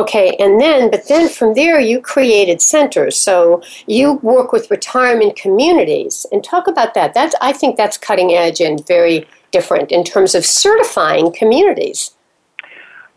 [0.00, 3.18] Okay, and then, but then from there, you created centers.
[3.18, 7.12] So you work with retirement communities, and talk about that.
[7.12, 12.12] That's I think that's cutting edge and very different in terms of certifying communities.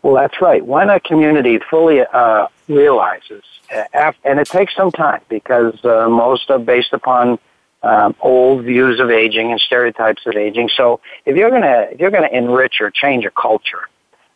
[0.02, 0.62] Well, that's right.
[0.62, 6.50] When a community fully uh, realizes, uh, and it takes some time because uh, most
[6.50, 7.38] are based upon
[7.82, 10.68] um, old views of aging and stereotypes of aging.
[10.76, 13.88] So if you're gonna if you're gonna enrich or change a culture,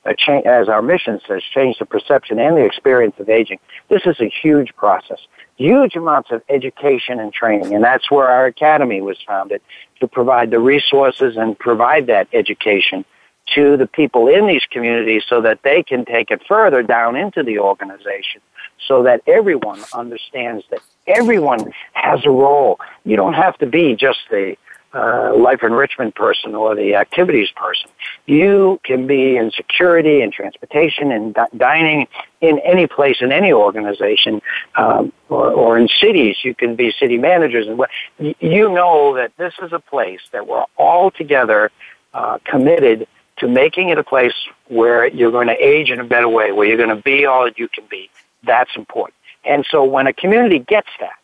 [0.09, 3.59] as our mission says, change the perception and the experience of aging.
[3.89, 5.19] This is a huge process,
[5.57, 9.61] huge amounts of education and training, and that's where our academy was founded
[10.01, 13.05] to provide the resources and provide that education
[13.55, 17.43] to the people in these communities so that they can take it further down into
[17.43, 18.41] the organization
[18.87, 22.79] so that everyone understands that everyone has a role.
[23.05, 24.57] You don't have to be just the
[24.95, 27.91] uh, life enrichment person or the activities person.
[28.26, 32.09] You can be in security and transportation and di- dining
[32.41, 34.41] in any place in any organization
[34.76, 36.36] um, or, or in cities.
[36.43, 40.47] You can be city managers and what you know that this is a place that
[40.47, 41.70] we're all together
[42.14, 43.07] uh, committed
[43.39, 44.34] to making it a place
[44.68, 47.45] where you're going to age in a better way, where you're going to be all
[47.45, 48.11] that you can be.
[48.43, 49.14] That's important.
[49.45, 51.18] And so when a community gets that,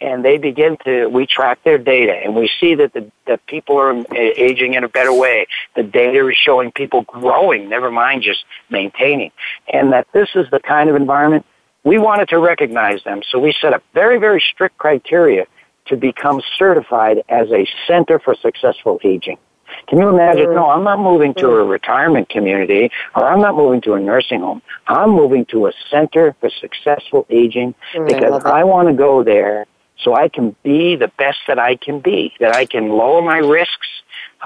[0.00, 3.76] and they begin to, we track their data and we see that the, that people
[3.76, 5.46] are aging in a better way.
[5.74, 9.32] The data is showing people growing, never mind just maintaining.
[9.72, 11.44] And that this is the kind of environment
[11.84, 13.22] we wanted to recognize them.
[13.30, 15.46] So we set up very, very strict criteria
[15.86, 19.38] to become certified as a center for successful aging.
[19.86, 20.54] Can you imagine?
[20.54, 24.40] No, I'm not moving to a retirement community or I'm not moving to a nursing
[24.40, 24.62] home.
[24.86, 29.66] I'm moving to a center for successful aging because I, I want to go there
[30.00, 33.38] so I can be the best that I can be, that I can lower my
[33.38, 33.88] risks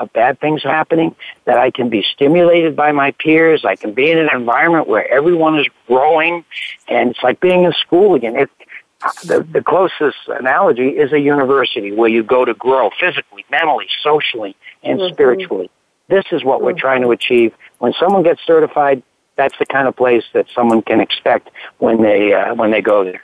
[0.00, 4.11] of bad things happening, that I can be stimulated by my peers, I can be
[4.11, 6.44] in an environment where everyone is growing,
[6.88, 8.36] and it's like being in school again.
[8.36, 8.50] It,
[9.24, 14.57] the, the closest analogy is a university where you go to grow physically, mentally, socially,
[14.82, 15.12] and mm-hmm.
[15.12, 15.70] spiritually.
[16.09, 16.66] This is what mm-hmm.
[16.66, 17.53] we're trying to achieve.
[17.78, 19.03] When someone gets certified,
[19.36, 23.05] that's the kind of place that someone can expect when they uh, when they go
[23.05, 23.22] there.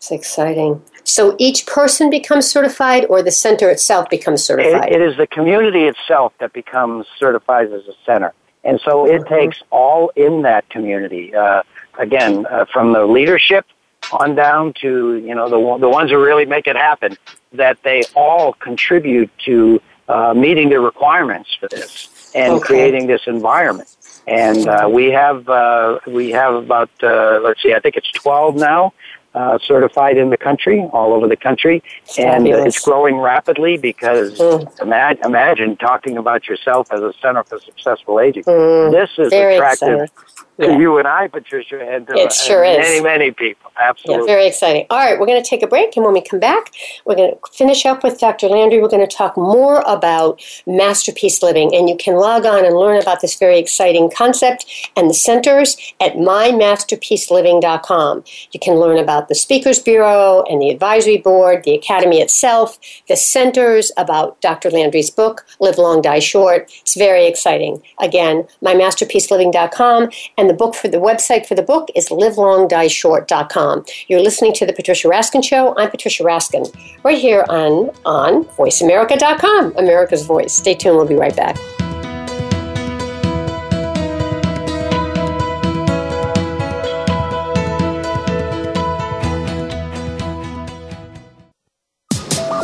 [0.00, 0.82] It's exciting.
[1.04, 4.90] So each person becomes certified, or the center itself becomes certified?
[4.90, 8.32] it, it is the community itself that becomes certified as a center.
[8.64, 9.34] And so it mm-hmm.
[9.34, 11.34] takes all in that community.
[11.34, 11.62] Uh,
[11.98, 13.66] again, uh, from the leadership
[14.12, 17.18] on down to you know the the ones who really make it happen,
[17.52, 22.64] that they all contribute to uh, meeting the requirements for this and okay.
[22.64, 23.94] creating this environment.
[24.26, 28.56] And uh, we have uh, we have about uh, let's see, I think it's twelve
[28.56, 28.94] now
[29.34, 31.82] uh, certified in the country, all over the country,
[32.18, 34.82] and uh, it's growing rapidly because mm.
[34.82, 38.44] imagine, imagine talking about yourself as a center for successful aging.
[38.44, 38.90] Mm.
[38.90, 40.00] This is Very attractive.
[40.00, 40.78] Exciting yeah.
[40.78, 42.88] you and I, Patricia, and, it sure and is.
[42.88, 43.70] many, many people.
[43.80, 44.24] Absolutely.
[44.24, 44.86] Yeah, very exciting.
[44.90, 46.70] All right, we're going to take a break, and when we come back,
[47.06, 48.48] we're going to finish up with Dr.
[48.48, 48.78] Landry.
[48.80, 53.00] We're going to talk more about masterpiece living, and you can log on and learn
[53.00, 58.24] about this very exciting concept and the centers at mymasterpieceliving.com.
[58.52, 63.16] You can learn about the Speakers Bureau and the Advisory Board, the Academy itself, the
[63.16, 64.70] centers, about Dr.
[64.70, 66.70] Landry's book, Live Long, Die Short.
[66.80, 67.82] It's very exciting.
[68.00, 73.84] Again, mymasterpieceliving.com and the book for the website for the book is livelongdieshort.com.
[74.08, 75.76] You're listening to the Patricia Raskin Show.
[75.76, 76.66] I'm Patricia Raskin,
[77.04, 80.52] right here on on VoiceAmerica.com, America's Voice.
[80.52, 80.96] Stay tuned.
[80.96, 81.56] We'll be right back.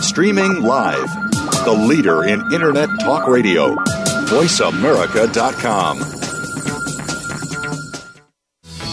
[0.02, 1.08] Streaming live,
[1.64, 3.76] the leader in Internet Talk Radio,
[4.26, 6.25] VoiceAmerica.com.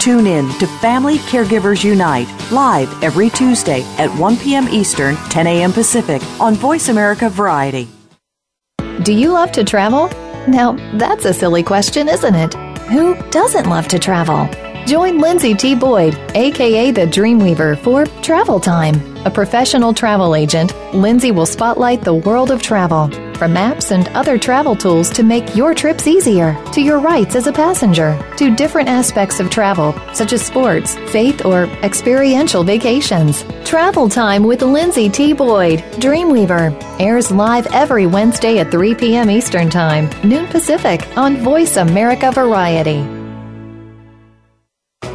[0.00, 4.66] Tune in to Family Caregivers Unite live every Tuesday at 1 p.m.
[4.70, 5.74] Eastern, 10 a.m.
[5.74, 7.86] Pacific on Voice America Variety.
[9.02, 10.08] Do you love to travel?
[10.48, 12.54] Now, that's a silly question, isn't it?
[12.88, 14.48] Who doesn't love to travel?
[14.86, 15.74] Join Lindsay T.
[15.74, 18.96] Boyd, aka the Dreamweaver, for Travel Time.
[19.26, 23.10] A professional travel agent, Lindsay will spotlight the world of travel,
[23.40, 27.46] from maps and other travel tools to make your trips easier, to your rights as
[27.46, 33.42] a passenger, to different aspects of travel, such as sports, faith, or experiential vacations.
[33.64, 35.32] Travel Time with Lindsay T.
[35.32, 36.70] Boyd, Dreamweaver,
[37.00, 39.30] airs live every Wednesday at 3 p.m.
[39.30, 43.19] Eastern Time, noon Pacific, on Voice America Variety.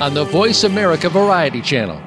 [0.00, 2.02] on the Voice America Variety Channel.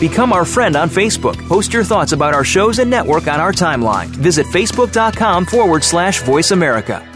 [0.00, 1.36] Become our friend on Facebook.
[1.48, 4.06] Post your thoughts about our shows and network on our timeline.
[4.06, 7.13] Visit facebook.com forward slash voice America.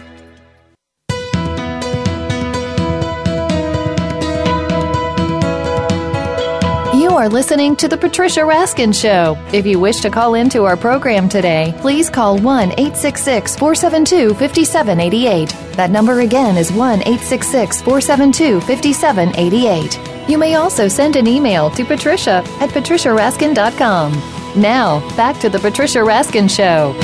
[7.19, 9.37] Are listening to The Patricia Raskin Show.
[9.53, 15.49] If you wish to call into our program today, please call 1 866 472 5788.
[15.75, 20.31] That number again is 1 866 472 5788.
[20.31, 24.13] You may also send an email to patricia at patriciaraskin.com.
[24.55, 26.95] Now, back to The Patricia Raskin Show.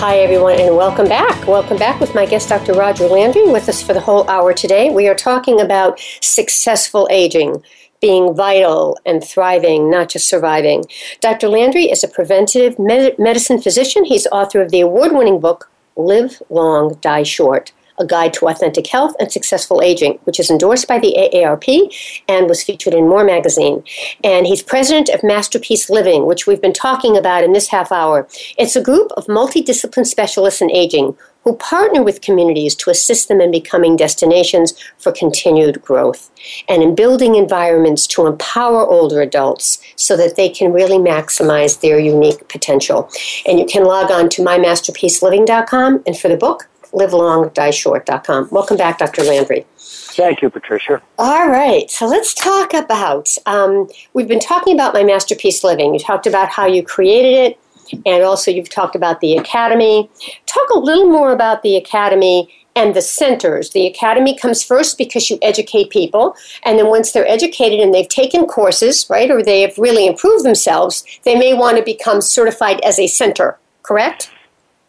[0.00, 1.46] Hi, everyone, and welcome back.
[1.46, 2.72] Welcome back with my guest, Dr.
[2.72, 4.90] Roger Landry, with us for the whole hour today.
[4.90, 7.62] We are talking about successful aging
[8.02, 10.84] being vital and thriving, not just surviving.
[11.20, 11.48] Dr.
[11.48, 14.04] Landry is a preventative med- medicine physician.
[14.04, 17.72] He's author of the award winning book, Live Long, Die Short.
[17.98, 21.94] A Guide to Authentic Health and Successful Aging, which is endorsed by the AARP
[22.26, 23.84] and was featured in More magazine.
[24.24, 28.26] And he's president of Masterpiece Living, which we've been talking about in this half hour.
[28.56, 33.40] It's a group of multidiscipline specialists in aging who partner with communities to assist them
[33.40, 36.30] in becoming destinations for continued growth
[36.68, 41.98] and in building environments to empower older adults so that they can really maximize their
[41.98, 43.10] unique potential.
[43.46, 48.48] And you can log on to mymasterpieceliving.com and for the book, livelongdieshort.com.
[48.50, 49.22] Welcome back, Dr.
[49.24, 49.66] Landry.
[49.76, 51.00] Thank you, Patricia.
[51.18, 53.34] All right, so let's talk about.
[53.46, 55.94] Um, we've been talking about my masterpiece living.
[55.94, 57.58] You talked about how you created it,
[58.06, 60.08] and also you've talked about the academy.
[60.46, 63.70] Talk a little more about the academy and the centers.
[63.70, 68.08] The academy comes first because you educate people, and then once they're educated and they've
[68.08, 72.80] taken courses, right, or they have really improved themselves, they may want to become certified
[72.80, 73.58] as a center.
[73.82, 74.30] Correct?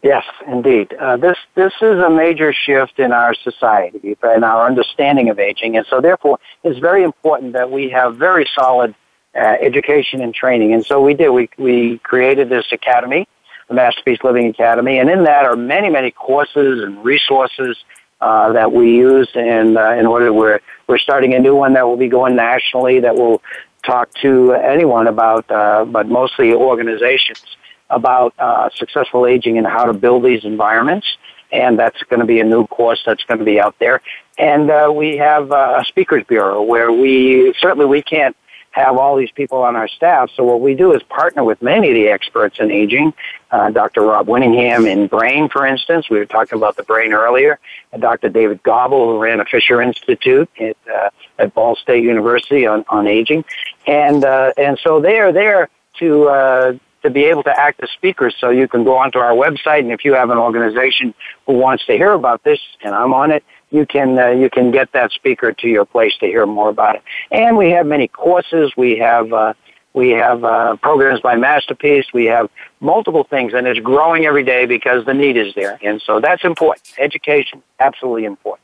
[0.02, 0.92] Yes, indeed.
[1.00, 5.78] Uh, this this is a major shift in our society and our understanding of aging,
[5.78, 8.94] and so therefore it's very important that we have very solid
[9.36, 10.72] uh, education and training.
[10.74, 11.30] And so we did.
[11.30, 13.26] We we created this academy,
[13.68, 17.76] the Masterpiece Living Academy, and in that are many many courses and resources
[18.20, 19.28] uh, that we use.
[19.34, 23.00] And uh, in order, we're we're starting a new one that will be going nationally
[23.00, 23.42] that will
[23.84, 27.44] talk to anyone about, uh, but mostly organizations
[27.90, 31.06] about uh, successful aging and how to build these environments.
[31.52, 34.00] And that's going to be a new course that's going to be out there.
[34.38, 38.36] And uh, we have uh, a speakers bureau where we certainly we can't
[38.74, 40.30] have all these people on our staff.
[40.34, 43.14] So what we do is partner with many of the experts in aging.
[43.52, 44.02] Uh, Dr.
[44.02, 46.10] Rob Winningham in brain, for instance.
[46.10, 47.60] We were talking about the brain earlier.
[47.92, 48.30] And Dr.
[48.30, 53.06] David Gobble, who ran a Fisher Institute at, uh, at Ball State University on, on
[53.06, 53.44] aging.
[53.86, 55.68] And, uh, and so they are there
[56.00, 56.72] to, uh,
[57.04, 58.34] to be able to act as speakers.
[58.40, 61.14] So you can go onto our website, and if you have an organization
[61.46, 63.44] who wants to hear about this, and I'm on it,
[63.74, 66.94] you can uh, you can get that speaker to your place to hear more about
[66.94, 67.02] it.
[67.32, 68.72] And we have many courses.
[68.76, 69.54] We have uh,
[69.94, 72.06] we have uh, programs by Masterpiece.
[72.14, 72.48] We have
[72.80, 75.78] multiple things, and it's growing every day because the need is there.
[75.82, 76.86] And so that's important.
[76.98, 78.63] Education, absolutely important.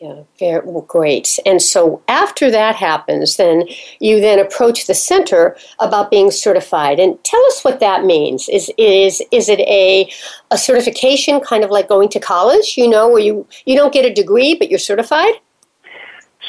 [0.00, 1.38] Yeah, very well, great.
[1.46, 3.68] And so after that happens, then
[4.00, 6.98] you then approach the center about being certified.
[6.98, 8.48] And tell us what that means.
[8.48, 10.10] Is is is it a
[10.50, 12.76] a certification, kind of like going to college?
[12.76, 15.34] You know, where you you don't get a degree, but you're certified.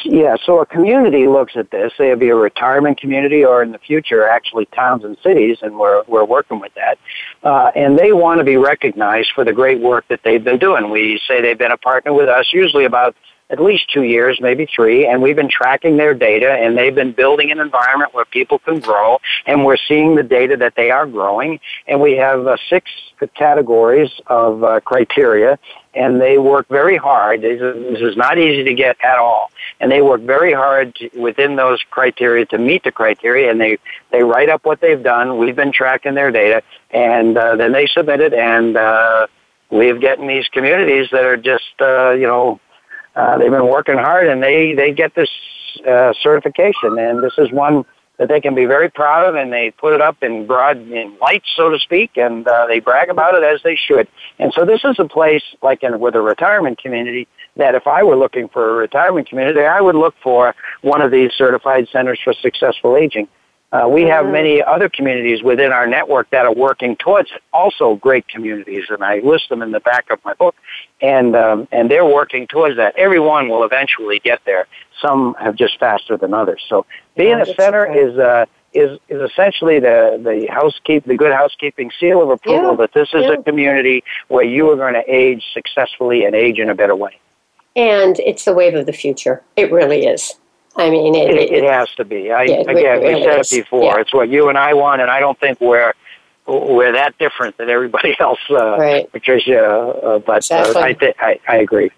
[0.04, 1.94] Yeah, so a community looks at this.
[1.98, 6.04] They be a retirement community, or in the future, actually towns and cities, and we're
[6.08, 6.98] we're working with that.
[7.44, 10.90] Uh, and they want to be recognized for the great work that they've been doing.
[10.90, 13.16] We say they've been a partner with us, usually about
[13.50, 17.12] at least two years, maybe three, and we've been tracking their data and they've been
[17.12, 21.06] building an environment where people can grow and we're seeing the data that they are
[21.06, 22.90] growing and we have uh, six
[23.36, 25.60] categories of uh, criteria
[25.94, 27.42] and they work very hard.
[27.42, 29.52] This is not easy to get at all.
[29.80, 33.78] And they work very hard to, within those criteria to meet the criteria and they,
[34.12, 35.38] they write up what they've done.
[35.38, 39.28] We've been tracking their data and uh, then they submit it and uh,
[39.70, 42.60] we've gotten these communities that are just, uh, you know,
[43.16, 45.30] uh, they've been working hard and they, they get this
[45.88, 46.98] uh, certification.
[46.98, 47.86] And this is one
[48.18, 51.18] that they can be very proud of and they put it up in broad in
[51.20, 54.08] lights, so to speak, and uh, they brag about it as they should.
[54.40, 58.04] And so this is a place like in, with a retirement community that if I
[58.04, 62.20] were looking for a retirement community, I would look for one of these certified centers
[62.24, 63.28] for successful aging.
[63.76, 67.30] Uh, we have many other communities within our network that are working towards.
[67.52, 70.56] Also, great communities, and I list them in the back of my book.
[71.02, 72.96] And um, and they're working towards that.
[72.96, 74.68] Everyone will eventually get there.
[75.02, 76.64] Some have just faster than others.
[76.70, 76.86] So
[77.18, 82.22] being a center is uh, is is essentially the the housekeep the good housekeeping seal
[82.22, 83.34] of approval Yeah, that this is yeah.
[83.34, 87.20] a community where you are going to age successfully and age in a better way.
[87.76, 89.44] And it's the wave of the future.
[89.58, 90.36] It really is.
[90.78, 92.32] I mean, it, It, it has to be.
[92.32, 93.52] I, Yeah, again, we said is.
[93.54, 93.84] it before.
[93.96, 94.02] Yeah.
[94.02, 95.94] It's what you and I want, and I don't think we're
[96.48, 99.12] we're that different than everybody else, uh, Right.
[99.12, 99.64] Patricia.
[99.66, 100.76] Uh, but Exactly.
[100.76, 101.92] uh, I, th- I I agree.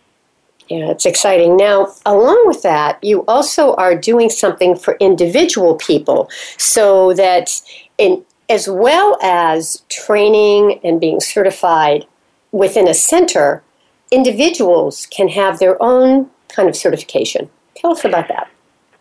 [0.70, 1.56] Yeah, it's exciting.
[1.58, 7.62] Now, along with that, you also are doing something for individual people so that,
[7.98, 12.06] in, as well as training and being certified
[12.52, 13.64] within a center,
[14.12, 17.50] individuals can have their own kind of certification.
[17.76, 18.50] Tell us about that.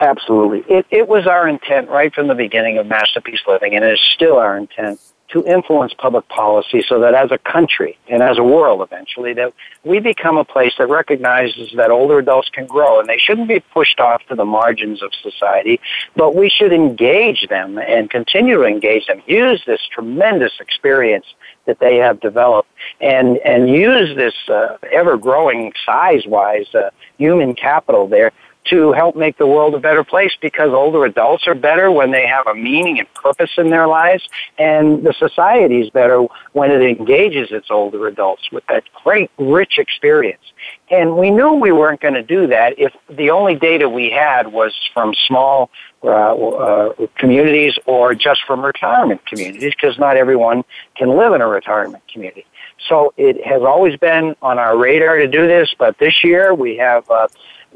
[0.00, 0.64] Absolutely.
[0.68, 4.00] It, it was our intent right from the beginning of Masterpiece Living, and it is
[4.14, 8.44] still our intent to influence public policy so that as a country and as a
[8.44, 9.52] world eventually that
[9.84, 13.58] we become a place that recognizes that older adults can grow and they shouldn't be
[13.58, 15.80] pushed off to the margins of society,
[16.14, 19.20] but we should engage them and continue to engage them.
[19.26, 21.26] Use this tremendous experience
[21.64, 22.68] that they have developed
[23.00, 28.30] and and use this uh, ever growing size wise uh, human capital there
[28.70, 32.26] to help make the world a better place because older adults are better when they
[32.26, 36.82] have a meaning and purpose in their lives and the society is better when it
[36.82, 40.42] engages its older adults with that great rich experience
[40.90, 44.52] and we knew we weren't going to do that if the only data we had
[44.52, 45.70] was from small
[46.04, 50.62] uh, uh, communities or just from retirement communities because not everyone
[50.94, 52.46] can live in a retirement community.
[52.88, 56.76] So it has always been on our radar to do this, but this year we
[56.76, 57.26] have uh,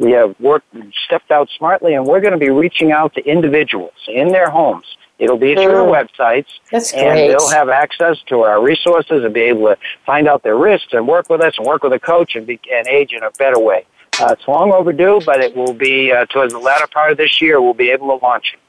[0.00, 0.66] we have worked
[1.04, 4.86] stepped out smartly, and we're going to be reaching out to individuals in their homes.
[5.18, 6.08] It'll be through our Mm.
[6.08, 7.28] websites, That's and great.
[7.28, 9.76] they'll have access to our resources and be able to
[10.06, 12.58] find out their risks and work with us and work with a coach and, be,
[12.72, 13.84] and age in a better way.
[14.18, 17.40] Uh, it's long overdue, but it will be uh, towards the latter part of this
[17.42, 17.60] year.
[17.60, 18.60] We'll be able to launch it.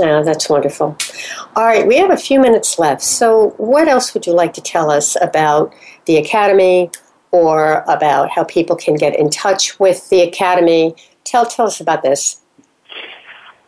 [0.00, 0.96] Yeah, that's wonderful.
[1.56, 3.02] All right, we have a few minutes left.
[3.02, 5.72] So, what else would you like to tell us about
[6.06, 6.90] the Academy
[7.30, 10.94] or about how people can get in touch with the Academy?
[11.24, 12.40] Tell, tell us about this.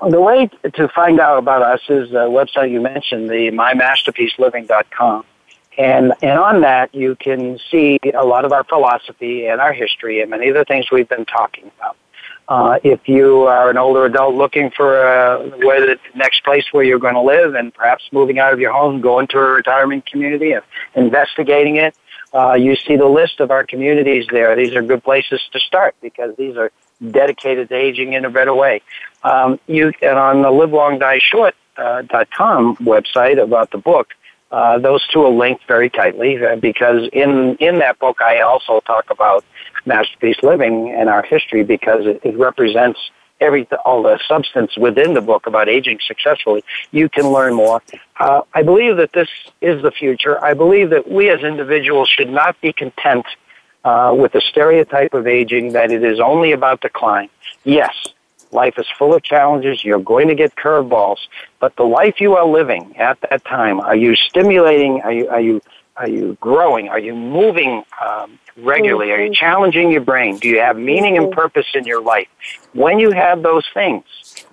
[0.09, 5.25] The way to find out about us is the website you mentioned, the mymasterpieceliving.com.
[5.77, 10.21] And, and on that, you can see a lot of our philosophy and our history
[10.21, 11.97] and many of the things we've been talking about.
[12.49, 16.83] Uh, if you are an older adult looking for uh, where the next place where
[16.83, 20.05] you're going to live and perhaps moving out of your home, going to a retirement
[20.05, 20.63] community and
[20.97, 21.95] investigating it,
[22.33, 24.55] uh, you see the list of our communities there.
[24.57, 26.71] These are good places to start because these are
[27.11, 28.83] dedicated to aging in a better way.
[29.23, 30.75] Um, you and on the Live
[31.77, 34.09] uh, dot com website about the book,
[34.51, 38.81] uh, those two are linked very tightly uh, because in in that book I also
[38.81, 39.45] talk about
[39.87, 43.01] masterpiece living and our history because it, it represents
[43.41, 46.65] every all the substance within the book about aging successfully.
[46.91, 47.83] You can learn more.
[48.19, 49.29] Uh, I believe that this
[49.61, 50.43] is the future.
[50.43, 53.27] I believe that we as individuals should not be content
[53.85, 57.31] uh, with the stereotype of aging that it is only about decline.
[57.65, 57.95] Yes,
[58.53, 59.85] life is full of challenges.
[59.85, 61.19] You're going to get curveballs,
[61.61, 65.01] but the life you are living at that time, are you stimulating?
[65.03, 65.63] Are you are you
[66.01, 66.89] are you growing?
[66.89, 69.13] Are you moving um, regularly?
[69.13, 70.39] Are you challenging your brain?
[70.39, 72.27] Do you have meaning and purpose in your life?
[72.73, 74.05] When you have those things,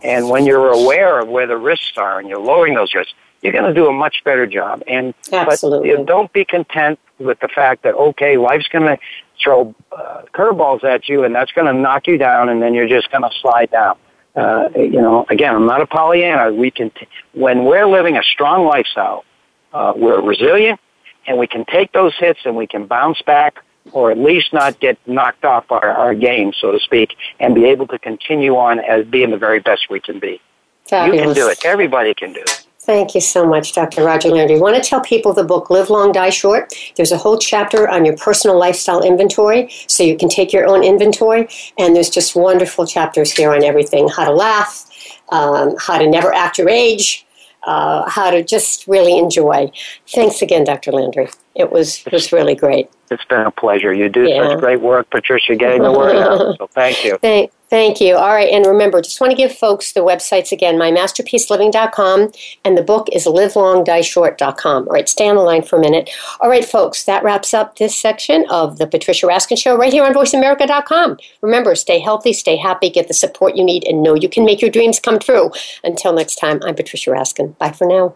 [0.04, 3.54] and when you're aware of where the risks are, and you're lowering those risks, you're
[3.54, 4.84] going to do a much better job.
[4.88, 5.96] And Absolutely.
[5.96, 8.98] but don't be content with the fact that okay, life's going to
[9.42, 12.90] throw uh, curveballs at you, and that's going to knock you down, and then you're
[12.90, 13.98] just going to slide down.
[14.36, 16.54] Uh, you know, again, I'm not a Pollyanna.
[16.54, 19.24] We can, t- when we're living a strong lifestyle,
[19.74, 20.80] uh, we're resilient,
[21.28, 24.80] and we can take those hits and we can bounce back, or at least not
[24.80, 28.80] get knocked off our, our game, so to speak, and be able to continue on
[28.80, 30.42] as being the very best we can be.
[30.92, 31.66] You can do it.
[31.66, 32.68] Everybody can do it.
[32.80, 34.06] Thank you so much, Dr.
[34.06, 34.58] Roger Landry.
[34.58, 36.74] Want to tell people the book Live Long, Die Short?
[36.96, 40.86] There's a whole chapter on your personal lifestyle inventory, so you can take your own
[40.86, 41.50] inventory.
[41.78, 44.90] And there's just wonderful chapters here on everything how to laugh,
[45.28, 47.27] um, how to never act your age,
[47.68, 49.70] uh, how to just really enjoy.
[50.08, 50.92] Thanks again, Dr.
[50.94, 51.28] Landry.
[51.54, 52.90] It was, it was really great.
[53.12, 53.94] It's been a pleasure.
[53.94, 54.50] You do Yeah.
[54.52, 56.38] such great work, Patricia, getting the word out.
[56.58, 57.18] So thank you.
[57.22, 58.16] Thank, Thank you.
[58.16, 58.50] All right.
[58.50, 62.32] And remember, just want to give folks the websites again mymasterpieceLiving.com
[62.64, 64.88] and the book is livelongdieshort.com.
[64.88, 65.10] All right.
[65.10, 66.10] Stay on the line for a minute.
[66.40, 67.04] All right, folks.
[67.04, 71.18] That wraps up this section of the Patricia Raskin Show right here on VoiceAmerica.com.
[71.42, 74.62] Remember, stay healthy, stay happy, get the support you need, and know you can make
[74.62, 75.52] your dreams come true.
[75.84, 77.58] Until next time, I'm Patricia Raskin.
[77.58, 78.16] Bye for now.